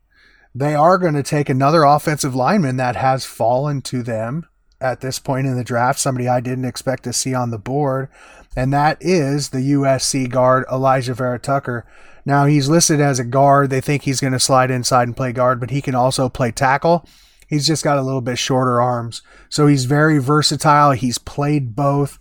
[0.53, 4.47] they are going to take another offensive lineman that has fallen to them
[4.81, 5.99] at this point in the draft.
[5.99, 8.09] Somebody I didn't expect to see on the board
[8.57, 11.85] and that is the USC guard Elijah Vera Tucker.
[12.25, 13.69] Now he's listed as a guard.
[13.69, 16.51] They think he's going to slide inside and play guard, but he can also play
[16.51, 17.07] tackle.
[17.47, 20.91] He's just got a little bit shorter arms, so he's very versatile.
[20.93, 22.17] He's played both.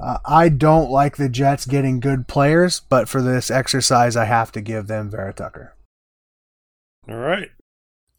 [0.00, 4.50] Uh, I don't like the Jets getting good players, but for this exercise, I have
[4.52, 5.74] to give them Vera Tucker.
[7.08, 7.50] All right.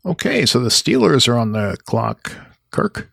[0.05, 2.33] Okay, so the Steelers are on the clock.
[2.71, 3.11] Kirk?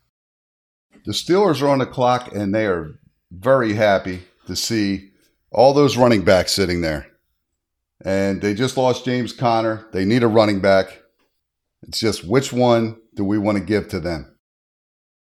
[1.04, 2.98] The Steelers are on the clock, and they are
[3.30, 5.10] very happy to see
[5.50, 7.06] all those running backs sitting there.
[8.04, 9.86] And they just lost James Conner.
[9.92, 11.02] They need a running back.
[11.82, 14.34] It's just which one do we want to give to them?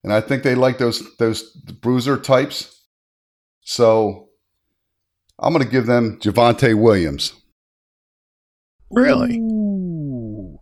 [0.04, 2.81] And I think they like those those bruiser types.
[3.64, 4.30] So
[5.40, 7.34] I'm going to give them Javonte Williams.
[8.92, 9.38] Really?
[9.38, 10.58] Ooh.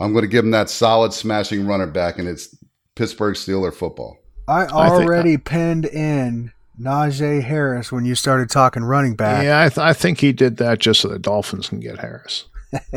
[0.00, 2.54] I'm going to give them that solid smashing runner back, and it's
[2.94, 4.16] Pittsburgh Steeler football.
[4.46, 9.44] I think- already pinned in Najee Harris when you started talking running back.
[9.44, 12.44] Yeah, I, th- I think he did that just so the Dolphins can get Harris.
[12.72, 12.78] I,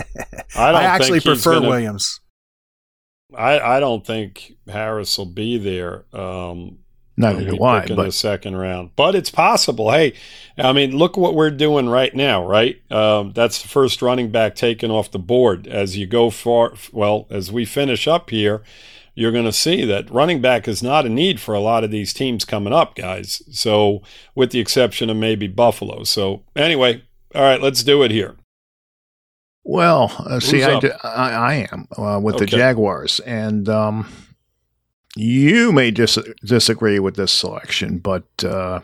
[0.55, 2.19] I, don't actually think prefer gonna- Williams.
[3.35, 6.03] I, I don't think Harris will be there.
[6.13, 6.79] Um,
[7.21, 7.83] Neither do I.
[7.85, 9.91] in the second round, but it's possible.
[9.91, 10.13] Hey,
[10.57, 12.81] I mean, look what we're doing right now, right?
[12.91, 15.67] Um, that's the first running back taken off the board.
[15.67, 18.61] As you go far, well, as we finish up here,
[19.13, 21.91] you're going to see that running back is not a need for a lot of
[21.91, 23.41] these teams coming up, guys.
[23.51, 24.01] So,
[24.35, 26.03] with the exception of maybe Buffalo.
[26.03, 27.03] So, anyway,
[27.35, 28.35] all right, let's do it here.
[29.63, 34.07] well, uh, see, I, do, I, I am uh, with the Jaguars, and um,
[35.15, 38.79] you may dis- disagree with this selection, but uh,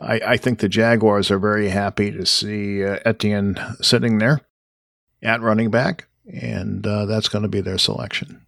[0.00, 4.40] I, I think the Jaguars are very happy to see uh, Etienne sitting there
[5.22, 8.46] at running back, and uh, that's going to be their selection.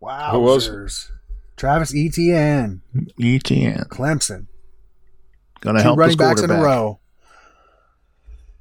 [0.00, 0.32] Wow.
[0.32, 1.10] Who was
[1.56, 2.82] Travis Etienne,
[3.20, 4.46] Etienne Clemson.
[5.60, 7.00] going to help running his backs in a row.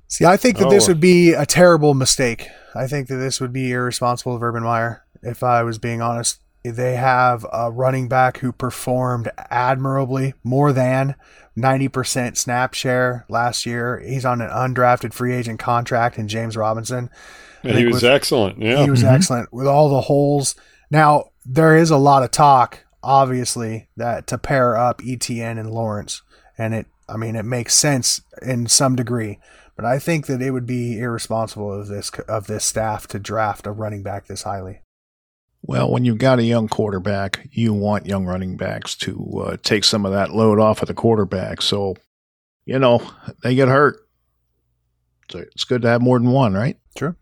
[0.08, 0.92] See, I think that this Oh.
[0.92, 2.48] would be a terrible mistake.
[2.74, 6.40] I think that this would be irresponsible of Urban Meyer, if I was being honest.
[6.64, 11.16] They have a running back who performed admirably, more than
[11.58, 14.00] 90% snap share last year.
[14.06, 17.10] He's on an undrafted free agent contract in James Robinson.
[17.64, 18.62] I he think was with- excellent.
[18.62, 18.84] Yeah.
[18.84, 19.12] He was Mhm.
[19.14, 20.56] excellent with all the holes.
[20.92, 26.22] Now, there is a lot of talk, obviously, that to pair up Etienne and Lawrence.
[26.58, 29.40] And it, I mean, it makes sense in some degree.
[29.76, 33.68] But I think that it would be irresponsible of this of this staff to draft
[33.68, 34.82] a running back this highly.
[35.68, 39.84] Well, when you've got a young quarterback, you want young running backs to uh, take
[39.84, 41.62] some of that load off of the quarterback.
[41.62, 41.98] So,
[42.66, 43.06] you know,
[43.44, 44.00] they get hurt.
[45.30, 46.78] So it's good to have more than one, right?
[46.98, 47.18] Sure.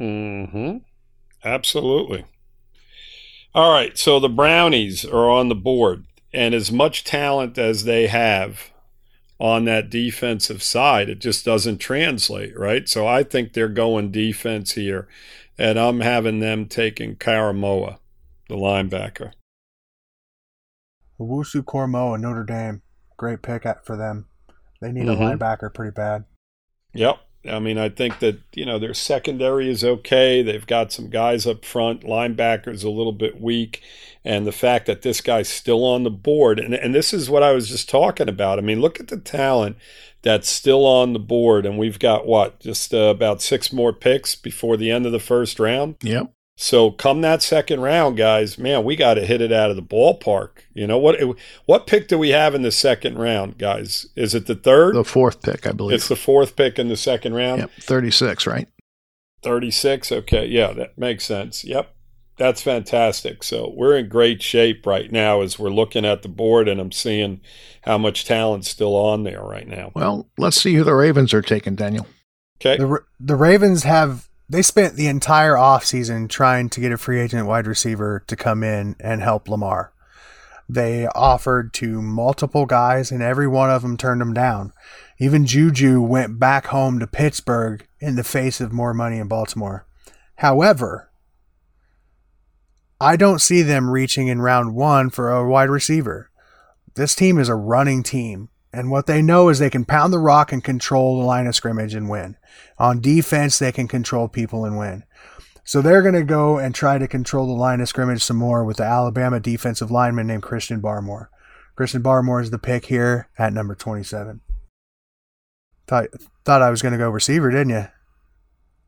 [0.00, 0.78] Mm-hmm.
[1.44, 2.24] Absolutely.
[3.54, 3.98] All right.
[3.98, 8.71] So the Brownies are on the board, and as much talent as they have
[9.42, 12.88] on that defensive side, it just doesn't translate, right?
[12.88, 15.08] So I think they're going defense here,
[15.58, 17.98] and I'm having them taking Koramoah,
[18.48, 19.32] the linebacker.
[21.18, 22.82] Owusu Koramoah and Notre Dame,
[23.16, 24.26] great pick at, for them.
[24.80, 25.14] They need Mhm.
[25.14, 26.24] a linebacker pretty bad.
[26.94, 27.18] Yep.
[27.48, 30.42] I mean, I think that, you know, their secondary is okay.
[30.42, 32.02] They've got some guys up front.
[32.02, 33.82] Linebackers a little bit weak.
[34.24, 37.42] And the fact that this guy's still on the board, and, and this is what
[37.42, 38.58] I was just talking about.
[38.58, 39.76] I mean, look at the talent
[40.22, 41.66] that's still on the board.
[41.66, 45.18] And we've got what, just uh, about six more picks before the end of the
[45.18, 45.96] first round?
[46.02, 46.32] Yep.
[46.56, 49.82] So come that second round, guys, man, we got to hit it out of the
[49.82, 50.50] ballpark.
[50.74, 51.18] You know what?
[51.66, 54.06] What pick do we have in the second round, guys?
[54.16, 54.94] Is it the third?
[54.94, 55.94] The fourth pick, I believe.
[55.96, 57.62] it's the fourth pick in the second round.
[57.62, 57.70] Yep.
[57.80, 58.68] 36, right?
[59.42, 60.12] 36.
[60.12, 60.46] Okay.
[60.46, 61.64] Yeah, that makes sense.
[61.64, 61.94] Yep.
[62.36, 63.42] That's fantastic.
[63.42, 66.92] So we're in great shape right now as we're looking at the board and I'm
[66.92, 67.40] seeing
[67.82, 69.92] how much talent's still on there right now.
[69.94, 72.06] Well, let's see who the Ravens are taking, Daniel.
[72.60, 72.78] Okay.
[72.78, 77.46] The the Ravens have they spent the entire offseason trying to get a free agent
[77.46, 79.92] wide receiver to come in and help Lamar.
[80.68, 84.72] They offered to multiple guys and every one of them turned them down.
[85.18, 89.86] Even Juju went back home to Pittsburgh in the face of more money in Baltimore.
[90.36, 91.10] However,
[93.00, 96.30] I don't see them reaching in round 1 for a wide receiver.
[96.94, 98.48] This team is a running team.
[98.72, 101.54] And what they know is they can pound the rock and control the line of
[101.54, 102.36] scrimmage and win.
[102.78, 105.04] On defense, they can control people and win.
[105.64, 108.64] So they're going to go and try to control the line of scrimmage some more
[108.64, 111.28] with the Alabama defensive lineman named Christian Barmore.
[111.76, 114.40] Christian Barmore is the pick here at number 27.
[115.86, 116.08] Thought,
[116.44, 117.86] thought I was going to go receiver, didn't you?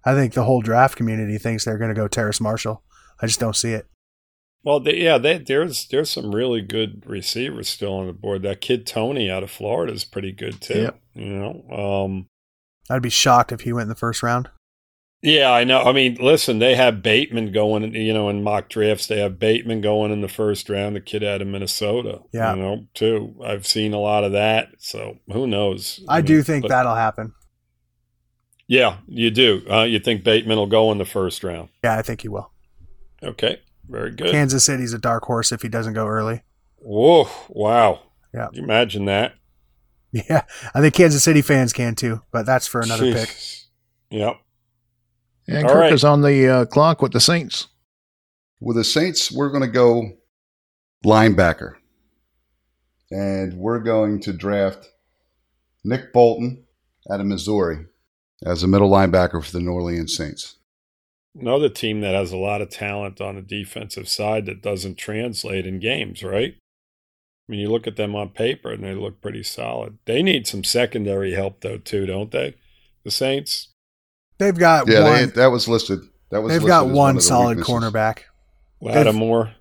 [0.04, 2.82] I think the whole draft community thinks they're going to go Terrace Marshall.
[3.20, 3.86] I just don't see it.
[4.64, 8.42] Well, they, yeah, they, there's there's some really good receivers still on the board.
[8.42, 10.82] That kid Toney out of Florida is pretty good too.
[10.82, 11.00] Yep.
[11.14, 12.26] You know, um,
[12.90, 14.48] I'd be shocked if he went in the first round.
[15.22, 15.80] Yeah, I know.
[15.82, 19.06] I mean, listen, they have Bateman going, you know, in mock drafts.
[19.06, 22.20] They have Bateman going in the first round, the kid out of Minnesota.
[22.32, 22.54] Yeah.
[22.54, 23.34] You know, too.
[23.42, 24.68] I've seen a lot of that.
[24.78, 26.04] So who knows?
[26.08, 27.32] I mean, do think but- that'll happen.
[28.66, 29.62] Yeah, you do.
[29.70, 31.68] Uh, you think Bateman will go in the first round?
[31.82, 32.50] Yeah, I think he will.
[33.22, 34.30] Okay, very good.
[34.30, 36.42] Kansas City's a dark horse if he doesn't go early.
[36.76, 38.00] Whoa, wow.
[38.32, 38.46] Yeah.
[38.46, 39.34] Can you imagine that?
[40.12, 40.42] Yeah,
[40.74, 43.36] I think Kansas City fans can too, but that's for another pick.
[44.10, 44.36] Yep.
[45.48, 45.92] And All Kirk right.
[45.92, 47.66] is on the uh, clock with the Saints.
[48.60, 50.12] With the Saints, we're going to go
[51.04, 51.74] linebacker.
[53.10, 54.88] And we're going to draft
[55.84, 56.64] Nick Bolton
[57.10, 57.86] out of Missouri
[58.44, 60.56] as a middle linebacker for the New Orleans Saints.
[61.38, 65.66] Another team that has a lot of talent on the defensive side that doesn't translate
[65.66, 66.54] in games, right?
[66.56, 69.98] I mean, you look at them on paper and they look pretty solid.
[70.06, 72.54] They need some secondary help though, too, don't they?
[73.04, 73.68] The Saints.
[74.38, 75.32] They've got Yeah, they, one.
[75.34, 76.00] that was listed.
[76.30, 77.74] That was They've listed got as one of the solid weaknesses.
[77.74, 78.18] cornerback.
[78.80, 79.52] Lattimore.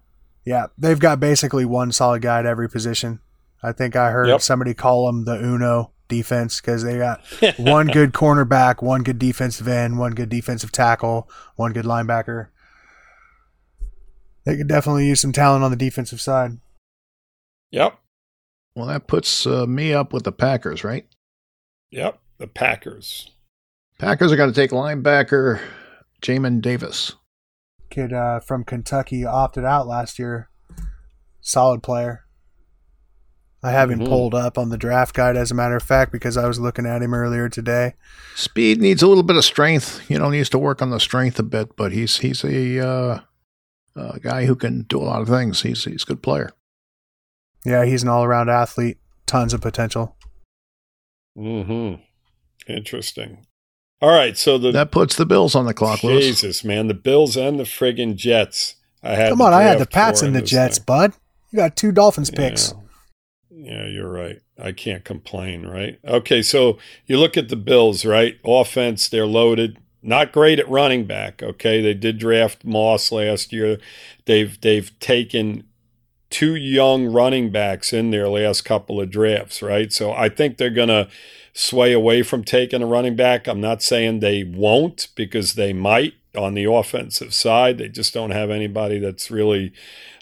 [0.46, 3.20] Yeah, they've got basically one solid guy at every position.
[3.62, 4.42] I think I heard Yep.
[4.42, 7.22] somebody call them the Uno defense because they got
[7.58, 12.48] one good cornerback, one good defensive end, one good defensive tackle, one good linebacker.
[14.46, 16.60] They could definitely use some talent on the defensive side.
[17.72, 17.98] Yep.
[18.76, 21.08] Well, that puts uh, me up with the Packers, right?
[21.92, 22.20] Yep.
[22.38, 23.32] The Packers.
[24.00, 25.62] Packers are going to take linebacker
[26.22, 27.14] Jamin Davis.
[27.90, 30.50] Kid uh, from Kentucky opted out last year.
[31.42, 32.23] Solid player.
[33.64, 34.08] I have him Mhm.
[34.08, 36.86] pulled up on the draft guide, as a matter of fact, because I was looking
[36.86, 37.94] at him earlier today.
[38.36, 40.02] Speed needs a little bit of strength.
[40.10, 43.20] You know, needs to work on the strength a bit, but he's he's a uh,
[43.96, 45.62] uh, guy who can do a lot of things.
[45.62, 46.50] He's he's a good player.
[47.66, 48.98] Yeah, he's an all around athlete.
[49.26, 50.18] Tons of potential.
[51.38, 52.02] Mm-hmm.
[52.72, 53.46] Interesting.
[54.02, 54.38] All right.
[54.38, 56.26] So the That puts the Bills on the clock, Lewis.
[56.26, 58.76] Jesus, man, the Bills and the friggin' Jets.
[59.02, 60.86] I had Come on, I had the Pats and the Jets, thing.
[60.86, 61.14] bud.
[61.52, 62.74] You got two Dolphins picks.
[63.56, 63.88] Yeah.
[63.88, 64.42] you're right.
[64.62, 66.00] I can't complain, right?
[66.06, 68.38] Okay, so you look at the Bills, right?
[68.46, 69.78] Offense, they're loaded.
[70.02, 71.42] Not great at running back.
[71.42, 73.78] Okay, they did draft Moss last year.
[74.26, 75.64] They've they've taken
[76.30, 79.94] two young running backs in their last couple of drafts, right?
[79.94, 81.08] So I think they're gonna
[81.54, 83.48] sway away from taking a running back.
[83.48, 87.78] I'm not saying they won't because they might on the offensive side.
[87.78, 89.72] They just don't have anybody that's really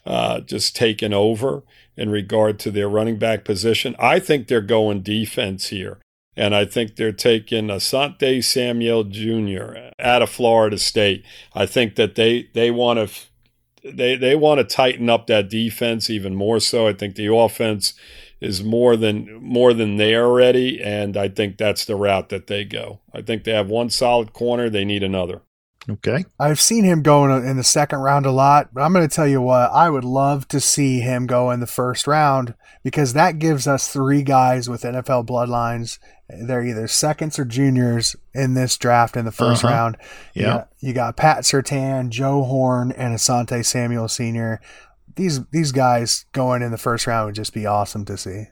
[0.06, 1.64] uh, just taken over
[1.98, 3.96] in regard to their running back position.
[4.00, 6.00] I think they're going defense here.
[6.36, 9.92] And I think they're taking Asante Samuel Jr.
[10.00, 11.26] out of Florida State.
[11.54, 16.10] I think that they they want to they they want to tighten up that defense
[16.10, 16.88] even more so.
[16.88, 17.94] I think the offense
[18.40, 22.48] is more than more than they are ready, and I think that's the route that
[22.48, 23.02] they go.
[23.14, 24.70] I think they have one solid corner.
[24.70, 25.42] They need another.
[25.90, 26.26] Okay.
[26.40, 29.28] I've seen him going in the second round a lot, but I'm going to tell
[29.28, 32.54] you what, I would love to see him go in the first round
[32.84, 35.98] because that gives us three guys with NFL bloodlines.
[36.30, 39.74] They're either seconds or juniors in this draft in the 1st Uh-huh.
[39.74, 39.98] round.
[40.36, 40.48] You Yeah.
[40.54, 44.62] got, you got Pat Surtain, Joe Horn, and Asante Samuel Sr.
[45.16, 48.46] These these guys going in the first round would just be awesome to see.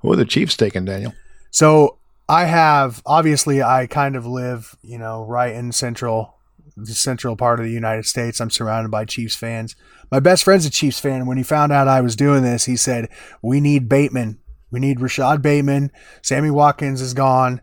[0.00, 1.12] Who are the Chiefs taking, Daniel?
[1.50, 1.98] So
[2.28, 6.34] I have obviously I kind of live, you know, right in central
[6.78, 8.38] the central part of the United States.
[8.38, 9.74] I'm surrounded by Chiefs fans.
[10.10, 11.24] My best friend's a Chiefs fan.
[11.24, 13.08] When he found out I was doing this, he said,
[13.42, 14.38] "We need Bateman.
[14.70, 15.90] We need Rashod Bateman.
[16.22, 17.62] Sammy Watkins is gone.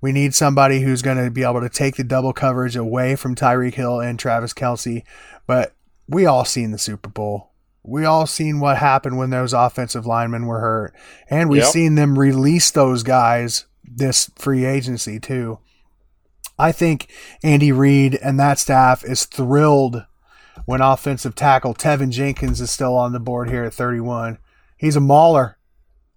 [0.00, 3.34] We need somebody who's going to be able to take the double coverage away from
[3.34, 5.02] Tyreek Hill and Travis Kelce."
[5.46, 5.74] But
[6.06, 7.50] we all seen the Super Bowl.
[7.82, 10.94] We all seen what happened when those offensive linemen were hurt,
[11.28, 11.72] and we've Yep.
[11.72, 15.58] seen them release those guys this free agency too.
[16.58, 17.10] I think
[17.42, 20.04] Andy Reid and that staff is thrilled
[20.66, 24.38] when offensive tackle Tevin Jenkins is still on the board here at 31.
[24.76, 25.58] He's a mauler.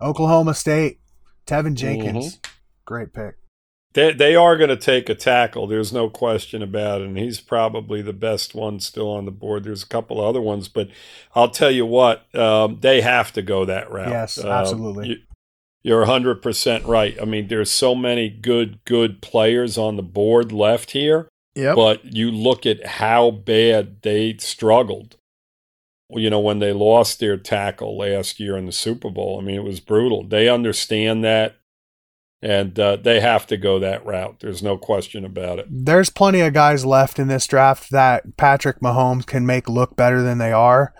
[0.01, 0.99] Oklahoma State.
[1.47, 2.39] Tevin Jenkins.
[2.85, 3.35] Great pick.
[3.93, 5.67] They they are going to take a tackle.
[5.67, 7.07] There's no question about it.
[7.07, 9.63] And he's probably the best one still on the board.
[9.63, 10.89] There's a couple other ones, but
[11.33, 14.09] I'll tell you what, um, they have to go that route.
[14.09, 15.07] Yes, Um, absolutely.
[15.07, 15.17] you-
[15.85, 17.15] you're 100% right.
[17.21, 21.75] I mean, there's so many good, good players on the board left here, Yep.
[21.75, 25.17] but you look at how bad they struggled.
[26.09, 29.55] You know, when they lost their tackle last year in the Super Bowl, I mean,
[29.55, 30.23] it was brutal.
[30.27, 31.57] They understand that,
[32.41, 34.39] and uh, they have to go that route.
[34.39, 35.67] There's no question about it.
[35.69, 40.23] There's plenty of guys left in this draft that Patrick Mahomes can make look better
[40.23, 40.93] than they are,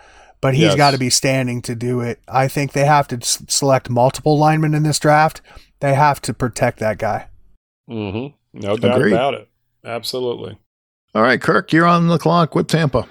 [0.46, 0.76] but he's Yes.
[0.76, 2.20] got to be standing to do it.
[2.28, 5.40] I think they have to s- select multiple linemen in this draft.
[5.80, 7.26] They have to protect that guy.
[7.90, 8.60] Mm-hmm.
[8.60, 9.12] No doubt Agreed.
[9.14, 9.48] about it.
[9.84, 10.56] Absolutely.
[11.16, 13.08] All right, Kirk, you're on the clock with Tampa.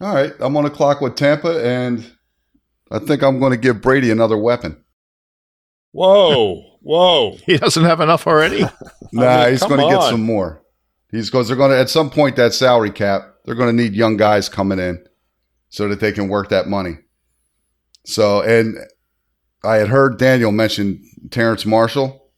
[0.00, 2.10] All right, I'm on the clock with Tampa, and
[2.90, 4.82] I think I'm going to give Brady another weapon.
[5.92, 7.36] Whoa, whoa.
[7.46, 8.64] He doesn't have enough already.
[9.12, 10.62] Nah, mean, he's come going to get some more.
[11.12, 13.94] He's because they're going to at some point that salary cap, they're going to need
[13.94, 15.04] young guys coming in
[15.70, 16.98] so that they can work that money.
[18.04, 18.76] So, and
[19.64, 22.30] I had heard Daniel mention Terrace Marshall,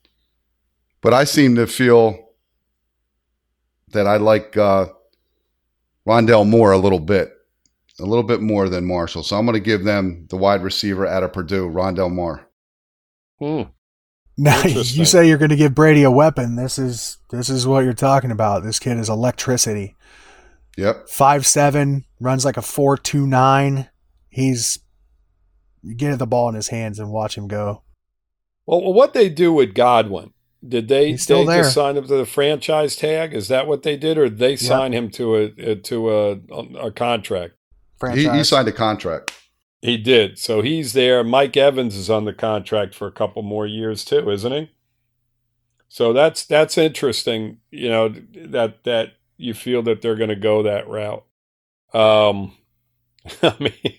[1.01, 2.18] but I seem to feel
[3.93, 4.87] that I like uh,
[6.07, 7.33] Rondale Moore a little bit,
[7.99, 9.22] a little bit more than Marshall.
[9.22, 12.49] So I'm going to give them the wide receiver out of Purdue, Rondale Moore.
[13.39, 13.62] Hmm.
[14.37, 16.57] Now you say you're going to give Brady a weapon.
[16.57, 18.62] This is this is what you're talking about.
[18.62, 19.97] This kid is electricity.
[20.77, 21.09] Yep.
[21.09, 23.89] Five seven, runs like a four two nine.
[24.29, 24.79] He's
[25.83, 27.83] you get the ball in his hands and watch him go.
[28.66, 30.33] Well, what they do with Godwin?
[30.66, 31.62] Did they, He's still they there.
[31.64, 33.35] just sign him to the franchise tag?
[33.35, 36.31] Is that what they did, or did they sign him to a, a to a,
[36.79, 37.55] a contract?
[38.14, 39.33] He, he signed a contract.
[39.81, 40.39] He did.
[40.39, 41.25] So he's there.
[41.25, 44.70] Mike Evans is on the contract for a couple more years too, isn't he?
[45.89, 47.59] So that's that's interesting.
[47.70, 48.14] You know
[48.47, 51.24] that that you feel that they're going to go that route.
[51.93, 52.57] Um,
[53.43, 53.95] I mean,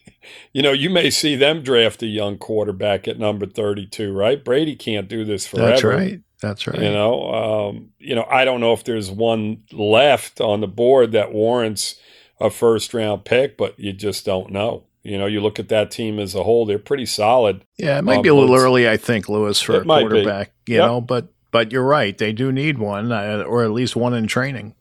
[0.54, 4.44] you know, you may see them draft a young quarterback at number thirty-two, right?
[4.44, 5.72] Brady can't do this forever.
[5.72, 6.22] That's right.
[6.42, 6.82] That's right.
[6.82, 7.34] You know,
[7.70, 11.96] um, you know, I don't know if there's one left on the board that warrants
[12.40, 14.84] a first round pick, but you just don't know.
[15.04, 17.64] You know, you look at that team as a whole; they're pretty solid.
[17.78, 20.52] Yeah, it might Um, be a little early, I think, Lewis, for a quarterback.
[20.66, 20.86] You Yep.
[20.88, 24.28] know, but but you're right; they do need one, uh, or at least one in
[24.28, 24.76] training.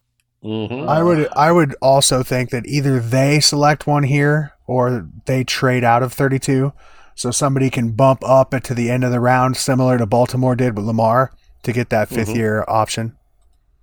[0.45, 0.89] Mm-hmm.
[0.89, 5.85] I would I would also think that either they select one here or they trade
[5.85, 6.73] out of 32
[7.15, 10.57] so somebody can bump up it to the end of the round similar to Baltimore
[10.57, 11.31] did with Lamar
[11.63, 12.35] to get that 5th Mhm.
[12.37, 13.17] year option.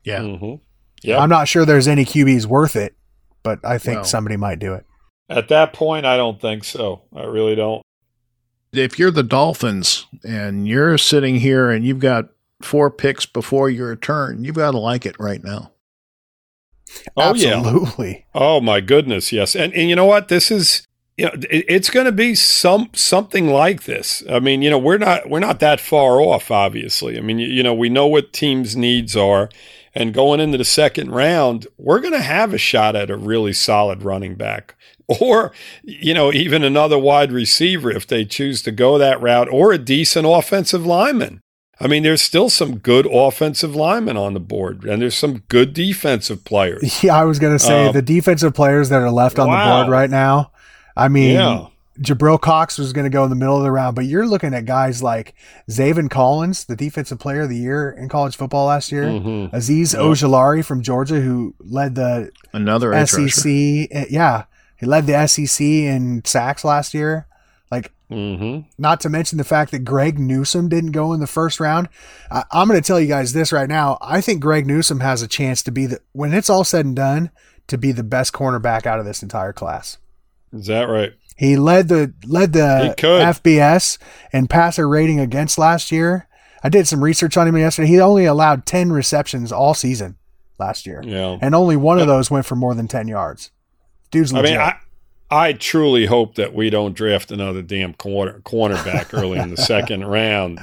[0.03, 0.55] Yeah, Mm-hmm.
[1.01, 1.19] Yeah.
[1.19, 2.93] I'm not sure there's any QBs worth it,
[3.43, 4.03] but I think Well.
[4.05, 4.85] somebody might do it.
[5.29, 7.03] At that point, I don't think so.
[7.15, 7.81] I really don't.
[8.73, 12.25] if you're the Dolphins and you're sitting here and you've got
[12.61, 15.71] four picks before your turn, you've got to like it right now.
[17.15, 17.57] Oh yeah.
[17.57, 18.25] Absolutely.
[18.33, 19.55] Oh my goodness, yes.
[19.55, 20.27] And and you know what?
[20.27, 20.85] This is
[21.17, 24.23] you know it, it's going to be some something like this.
[24.29, 26.51] I mean, you know, we're not we're not that far off.
[26.51, 29.49] Obviously, I mean, you, you know, we know what teams' needs are,
[29.93, 33.53] and going into the second round, we're going to have a shot at a really
[33.53, 34.75] solid running back.
[35.19, 39.71] Or, you know, even another wide receiver if they choose to go that route, or
[39.71, 41.41] a decent offensive lineman.
[41.81, 45.73] I mean, there's still some good offensive linemen on the board, and there's some good
[45.73, 47.01] defensive players.
[47.03, 49.55] Yeah, I was going to say Um, the defensive players that are left on the
[49.55, 50.51] board right now.
[50.97, 51.67] I mean, Yeah.
[52.01, 54.53] Jabril Cox was going to go in the middle of the round, but you're looking
[54.53, 55.33] at guys like
[55.69, 59.03] Zaven Collins, the defensive player of the year in college football last year.
[59.03, 59.51] Mhm.
[59.51, 60.01] Azeez Yep.
[60.03, 63.27] Ojulari from Georgia, who led the Another edge rusher.
[63.29, 63.89] SEC.
[63.93, 64.43] uh, Yeah,
[64.77, 67.25] he led the SEC in sacks last year.
[67.71, 68.67] Like, Mm-hmm.
[68.79, 71.89] not to mention the fact that Greg Newsome didn't go in the first round.
[72.31, 73.99] I, I'm going to tell you guys this right now.
[74.01, 76.95] I think Greg Newsome has a chance to be the when it's all said and
[76.95, 77.29] done
[77.67, 79.99] to be the best cornerback out of this entire class.
[80.51, 81.13] Is that right?
[81.37, 82.95] He led the led the.
[82.97, 83.99] FBS
[84.33, 86.27] and passer rating against last year.
[86.63, 87.87] I did some research on him yesterday.
[87.89, 90.17] He only allowed 10 receptions all season
[90.57, 91.03] last year.
[91.05, 91.37] Yeah.
[91.41, 93.51] And only one of those went for more than 10 yards.
[94.09, 94.51] Dude's I legit.
[94.57, 94.75] mean, I,
[95.31, 100.05] I truly hope that we don't draft another damn corner cornerback early in the second
[100.05, 100.59] round,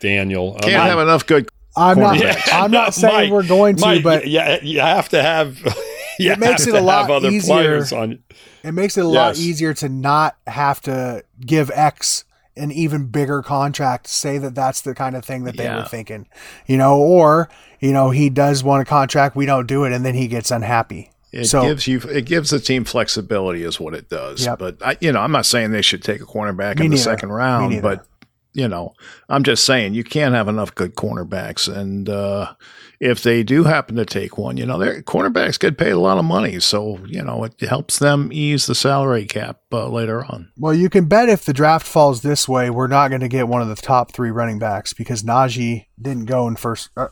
[0.00, 0.56] Daniel.
[0.58, 1.48] I Can't mean, have enough good.
[1.76, 2.48] I'm not cornerbacks.
[2.52, 5.58] I'm not saying Mike, we're going to, Mike, but yeah, you have to have.
[6.18, 7.82] You It makes have it a lot other easier.
[7.96, 8.18] on.
[8.62, 12.24] it makes it a lot easier to not have to give X
[12.58, 15.76] an even bigger contract say that that's the kind of thing that they Yeah.
[15.78, 16.26] were thinking.
[16.66, 17.48] You know, or,
[17.78, 20.50] you know, he does want a contract, we don't do it and then he gets
[20.50, 21.10] unhappy.
[21.32, 24.44] It So- gives you it gives the team flexibility, is what it does.
[24.44, 24.58] Yep.
[24.58, 26.98] But I, you know, I'm not saying they should take a cornerback Me in the
[26.98, 28.06] second round, but
[28.52, 28.94] you know,
[29.28, 31.72] I'm just saying you can't have enough good cornerbacks.
[31.72, 32.54] And uh,
[32.98, 36.18] if they do happen to take one, you know, their cornerbacks get paid a lot
[36.18, 40.50] of money, so you know it helps them ease the salary cap uh, later on.
[40.58, 43.46] Well, you can bet if the draft falls this way, we're not going to get
[43.46, 46.90] one of the top three running backs because Najee didn't go in first.
[46.96, 47.06] Uh,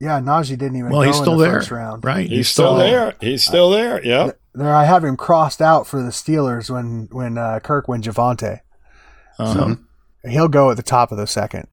[0.00, 2.04] yeah, Najee didn't even Well, go he's in still the there, first round.
[2.04, 2.28] right?
[2.28, 3.14] He's still there.
[3.20, 4.04] He's still there.
[4.04, 4.32] Yeah.
[4.54, 8.60] There, I have him crossed out for the Steelers when when uh, Kirk went Javonte.
[9.38, 9.76] Uh-huh.
[10.28, 11.68] He'll go at the top of the second.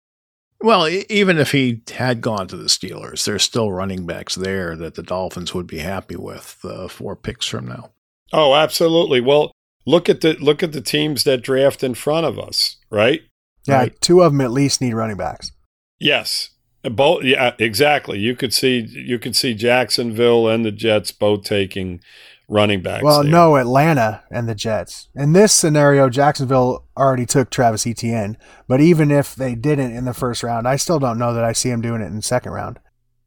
[0.62, 4.76] Well, e- even if he had gone to the Steelers, there's still running backs there
[4.78, 7.92] that the Dolphins would be happy with uh, four picks from now.
[8.32, 9.22] Oh, absolutely.
[9.22, 9.52] Well,
[9.86, 13.22] look at the look at the teams that draft in front of us, right?
[13.68, 14.02] Yeah, Right.
[14.02, 15.52] two of them at least need running backs.
[16.00, 16.50] Yes.
[16.84, 18.20] Both yeah, exactly.
[18.20, 22.02] You could see you could see Jacksonville and the Jets both taking
[22.50, 23.04] running backs.
[23.04, 23.32] Well, there.
[23.32, 25.08] no, Atlanta and the Jets.
[25.16, 30.14] In this scenario, Jacksonville already took Travis Etienne, but even if they didn't in the
[30.14, 32.52] first round, I still don't know that I see him doing it in the second
[32.52, 32.80] round.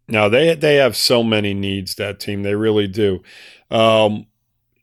[0.08, 2.42] No, they they have so many needs that team.
[2.42, 3.22] They really do.
[3.70, 4.26] Um,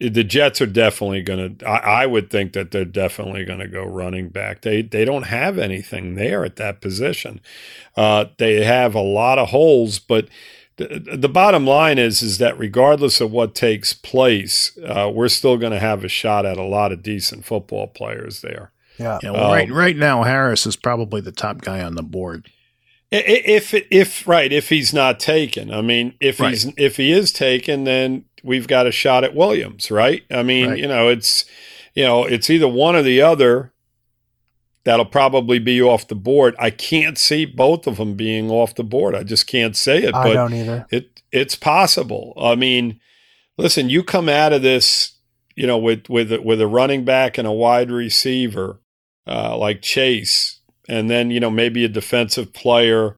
[0.09, 1.67] the Jets are definitely going to.
[1.67, 4.61] I would think that they're definitely going to go running back.
[4.61, 7.39] They they don't have anything there at that position.
[7.95, 10.27] Uh, they have a lot of holes, but
[10.77, 15.57] the, the bottom line is is that regardless of what takes place, uh, we're still
[15.57, 18.71] going to have a shot at a lot of decent football players there.
[18.99, 19.19] Yeah.
[19.23, 22.47] Yeah, well, right Um, right now Harris is probably the top guy on the board.
[23.11, 26.49] I- i- If if right, if he's not taken, I mean, if Right.
[26.51, 30.23] he's if he is taken, then we've got a shot at Williams, right?
[30.29, 30.79] I mean, Right.
[30.79, 31.45] you know, it's
[31.95, 33.71] you know, it's either one or the other.
[34.85, 36.55] That'll probably be off the board.
[36.59, 39.15] I can't see both of them being off the board.
[39.15, 40.85] I just can't say it, I but don't either.
[40.89, 42.33] it it's possible.
[42.37, 42.99] I mean,
[43.57, 45.13] listen, you come out of this,
[45.55, 48.81] you know, with with with a running back and a wide receiver
[49.25, 53.15] uh, like Chase, and then you know maybe a defensive player.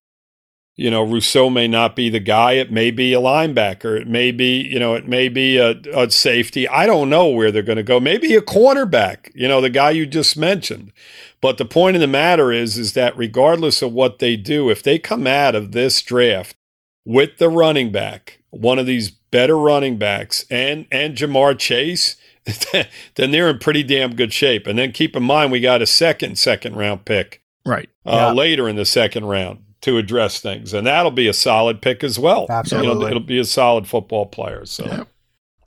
[0.78, 2.54] You know, Rousseau may not be the guy.
[2.54, 3.98] It may be a linebacker.
[4.00, 6.68] It may be, you know, it may be a, a safety.
[6.68, 8.00] I don't know where they're going to go.
[8.02, 9.32] Maybe a cornerback.
[9.34, 10.92] You know, the guy you just mentioned.
[11.40, 14.84] But the point of the matter is, is that regardless of what they do, if
[14.84, 16.58] they come out of this draft
[17.06, 22.16] with the running back, one of these better running backs, and and Ja'Marr Chase,
[23.16, 24.68] then they're in pretty damn good shape.
[24.68, 27.90] And then keep in mind, we got a second second round pick Right.
[28.06, 28.32] uh, Yeah.
[28.34, 32.18] later in the second round to address things, and that'll be a solid pick as
[32.18, 32.48] well.
[32.50, 32.90] Absolutely.
[32.92, 34.66] It'll, it'll be a solid football player.
[34.66, 35.04] So Yeah.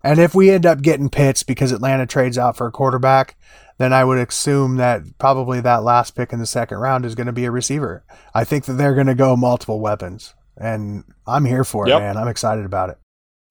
[0.04, 3.36] And if we end up getting Pitts because Atlanta trades out for a quarterback,
[3.78, 7.26] then I would assume that probably that last pick in the second round is going
[7.26, 8.04] to be a receiver.
[8.34, 12.00] I think that they're going to go multiple weapons, and I'm here for it, Yep.
[12.00, 12.16] man.
[12.16, 12.98] I'm excited about it.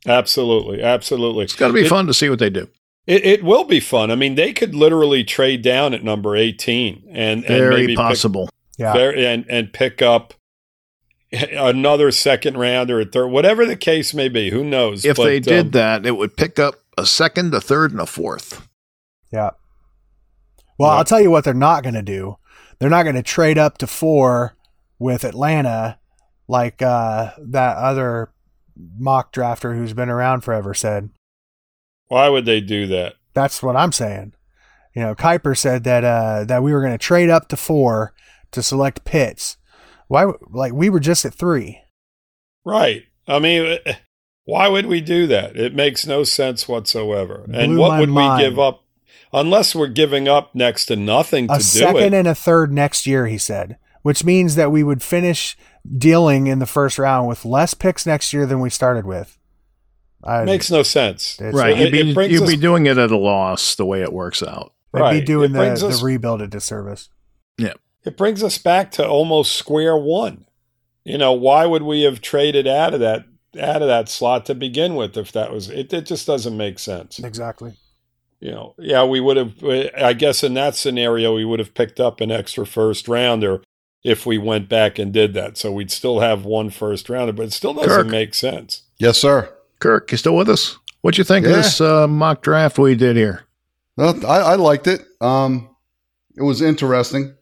[0.05, 2.67] absolutely, absolutely, It's got to be It- fun to see what they do.
[3.05, 4.11] It, it will be fun.
[4.11, 7.97] I mean, they could literally trade down at number eighteen and, and Very maybe pick-
[7.97, 8.49] possible.
[8.77, 10.33] Yeah, very, and and pick up
[11.51, 14.49] another second round or a third, whatever the case may be.
[14.49, 15.03] Who knows?
[15.05, 18.01] if But, they did um, that, it would pick up a second, a third, and
[18.01, 18.67] a fourth.
[19.31, 19.51] yeah.
[20.79, 20.97] Well, Yeah.
[20.97, 22.37] I'll tell you what they're not going to do.
[22.79, 24.55] They're not going to trade up to four
[24.99, 25.97] with Atlanta
[26.47, 28.31] like uh, that other
[28.97, 31.09] mock drafter who's been around forever said.
[32.09, 33.15] why would they do that?
[33.33, 34.33] That's what I'm saying.
[34.95, 38.13] You know, Kiper said that uh, that we were going to trade up to four
[38.51, 39.57] to select Pitts.
[40.07, 40.25] Why?
[40.49, 41.81] Like we were just at three.
[42.65, 43.03] Right.
[43.27, 43.95] I mean, eh,
[44.45, 45.55] why would we do that?
[45.57, 47.45] It makes no sense whatsoever.
[47.53, 48.41] and what would mind.
[48.43, 48.83] we give up?
[49.33, 52.17] Unless we're giving up next to nothing to A do second it.
[52.19, 55.57] and a third next year, he said, which means that we would finish
[55.97, 59.37] dealing in the first round with less picks next year than we started with.
[60.23, 61.37] I, makes no sense.
[61.41, 61.77] Right.
[61.77, 64.41] It- You'd be, you'd us- be doing it at a loss the way it works
[64.41, 64.73] out.
[64.93, 67.09] they'd be doing the, brings the rebuild a disservice.
[68.07, 70.45] It brings us back to almost square one.
[71.03, 73.25] You know, why would we have traded out of that
[73.59, 75.91] out of that slot to begin with if that was it?
[75.93, 77.19] It just doesn't make sense.
[77.19, 77.73] Exactly.
[78.39, 79.53] You know, yeah, we would have.
[79.97, 83.61] I guess in that scenario, we would have picked up an extra first rounder
[84.03, 85.57] if we went back and did that.
[85.57, 88.07] So we'd still have one first rounder, but it still doesn't Kirk.
[88.07, 88.83] make sense.
[88.99, 89.53] Yes, sir.
[89.79, 90.77] Kirk, you still with us?
[91.01, 91.51] What'd you think Yeah.
[91.51, 93.43] of this uh, mock draft we did here?
[93.95, 95.01] Well, I, I liked it.
[95.19, 95.69] Um,
[96.35, 97.33] it was interesting,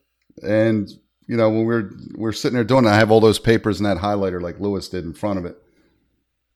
[0.44, 0.90] and
[1.28, 3.40] you know when we we're we are sitting there doing it, I have all those
[3.40, 5.58] papers and that highlighter like Lewis did in front of it,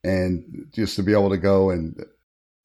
[0.04, 2.04] and just to be able to go and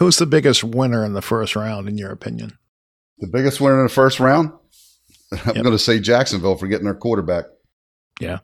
[0.00, 2.58] Who's the biggest winner in the first round, in your opinion?
[3.18, 4.50] the biggest winner in the first round,
[5.32, 5.64] I'm Yep.
[5.64, 7.44] going to say Jacksonville for getting their quarterback,
[8.20, 8.40] Yeah.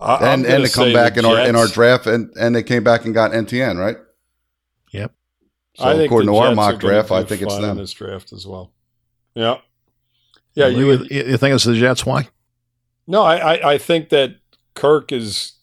[0.00, 2.54] I'm and gonna and to come back the in our in our draft, and and
[2.56, 3.96] they came back and got Etienne right.
[4.92, 5.12] Yep.
[5.76, 7.76] So I according the to our mock draft, I think it's fine in them.
[7.78, 8.72] this draft as well.
[9.34, 9.58] Yeah,
[10.54, 10.68] yeah.
[10.68, 12.04] You would, you think it's the Jets?
[12.04, 12.28] Why?
[13.06, 14.36] No, I, I, I think that
[14.74, 15.54] Kirk is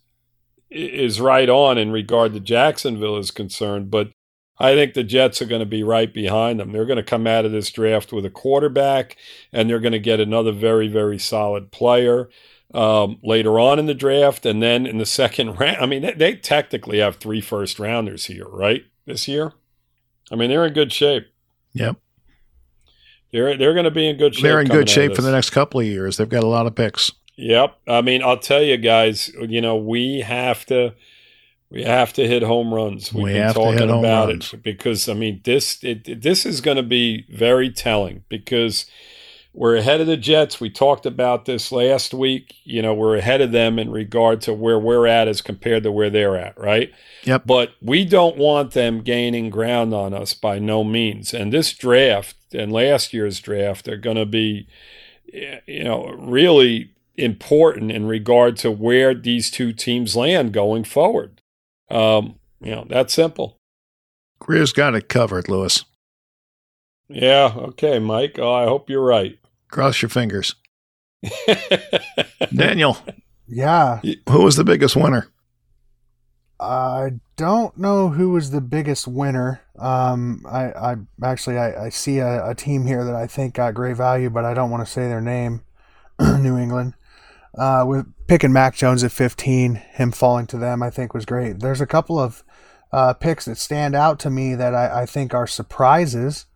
[0.69, 4.11] is right on in regard to Jacksonville is concerned, but
[4.59, 6.71] I think the Jets are going to be right behind them.
[6.71, 9.15] They're going to come out of this draft with a quarterback,
[9.53, 12.29] and they're going to get another very, very solid player
[12.73, 15.77] um, later on in the draft, and then in the second round.
[15.77, 18.83] I mean, they, they technically have three first rounders here, right?
[19.05, 19.53] This year,
[20.31, 21.27] I mean, they're in good shape.
[21.73, 21.97] Yep.
[23.31, 24.43] They're they're going to be in good shape.
[24.43, 26.17] They're in good shape for the next couple of years.
[26.17, 27.11] They've got a lot of picks.
[27.35, 27.77] Yep.
[27.87, 30.93] I mean, I'll tell you guys, you know, we have to
[31.69, 33.13] we have to hit home runs.
[33.13, 34.53] We've We been have to talking hit home about runs.
[34.53, 38.85] it because I mean, this it- this is going to be very telling because
[39.57, 40.61] we're ahead of the Jets.
[40.61, 42.57] We talked about this last week.
[42.63, 45.91] You know, we're ahead of them in regard to where we're at as compared to
[45.91, 46.93] where they're at, right?
[47.23, 47.47] Yep.
[47.47, 51.33] But we don't want them gaining ground on us by no means.
[51.33, 54.67] And this draft and last year's draft are going to be,
[55.25, 61.41] you know, really important in regard to where these two teams land going forward.
[61.89, 63.57] Um, you know, that's simple.
[64.37, 65.83] Grier's got it covered, Lewis.
[67.09, 67.53] Yeah.
[67.55, 68.37] Okay, Mike.
[68.37, 69.39] Oh, I hope you're right.
[69.69, 70.55] Cross your fingers.
[72.55, 72.97] Daniel,
[73.47, 74.01] Yeah.
[74.29, 75.27] who was the biggest winner?
[76.59, 79.61] I don't know who was the biggest winner.
[79.77, 83.75] Um, I, I actually I, I see a, a team here that I think got
[83.75, 85.61] great value, but I don't want to say their name.
[86.19, 86.95] New England,
[87.55, 91.59] uh, with picking Mac Jones at 15, him falling to them, I think was great.
[91.59, 92.43] There's a couple of
[92.91, 96.46] uh, picks that stand out to me that I, I think are surprises.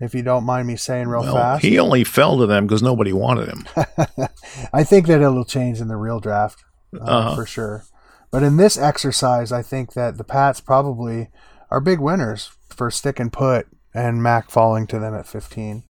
[0.00, 2.82] If you don't mind me saying real well, fast, he only fell to them because
[2.82, 3.66] nobody wanted him.
[4.72, 6.62] I think that it'll change in the real draft
[6.94, 7.34] uh, Uh-huh.
[7.34, 7.84] for sure.
[8.30, 11.30] But in this exercise, I think that the Pats probably
[11.70, 15.84] are big winners for stick and put and Mac falling to them at 15.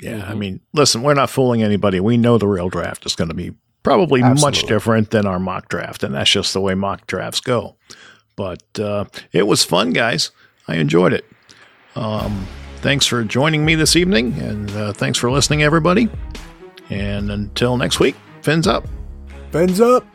[0.00, 2.00] Yeah, I mean, listen, we're not fooling anybody.
[2.00, 5.68] We know the real draft is going to be probably much different than our mock
[5.68, 7.76] draft, and that's just the way mock drafts go.
[8.36, 10.30] But uh, it was fun, guys.
[10.68, 11.24] I enjoyed it.
[11.96, 12.46] Um,
[12.80, 16.08] thanks for joining me this evening, and uh, thanks for listening, everybody.
[16.90, 18.86] And until next week, fins up.
[19.52, 20.06] Fins up.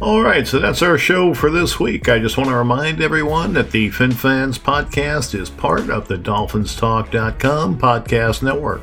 [0.00, 2.08] All right, so that's our show for this week.
[2.10, 7.78] I just want to remind everyone that the FinFans podcast is part of the DolphinsTalk.com
[7.78, 8.82] podcast network.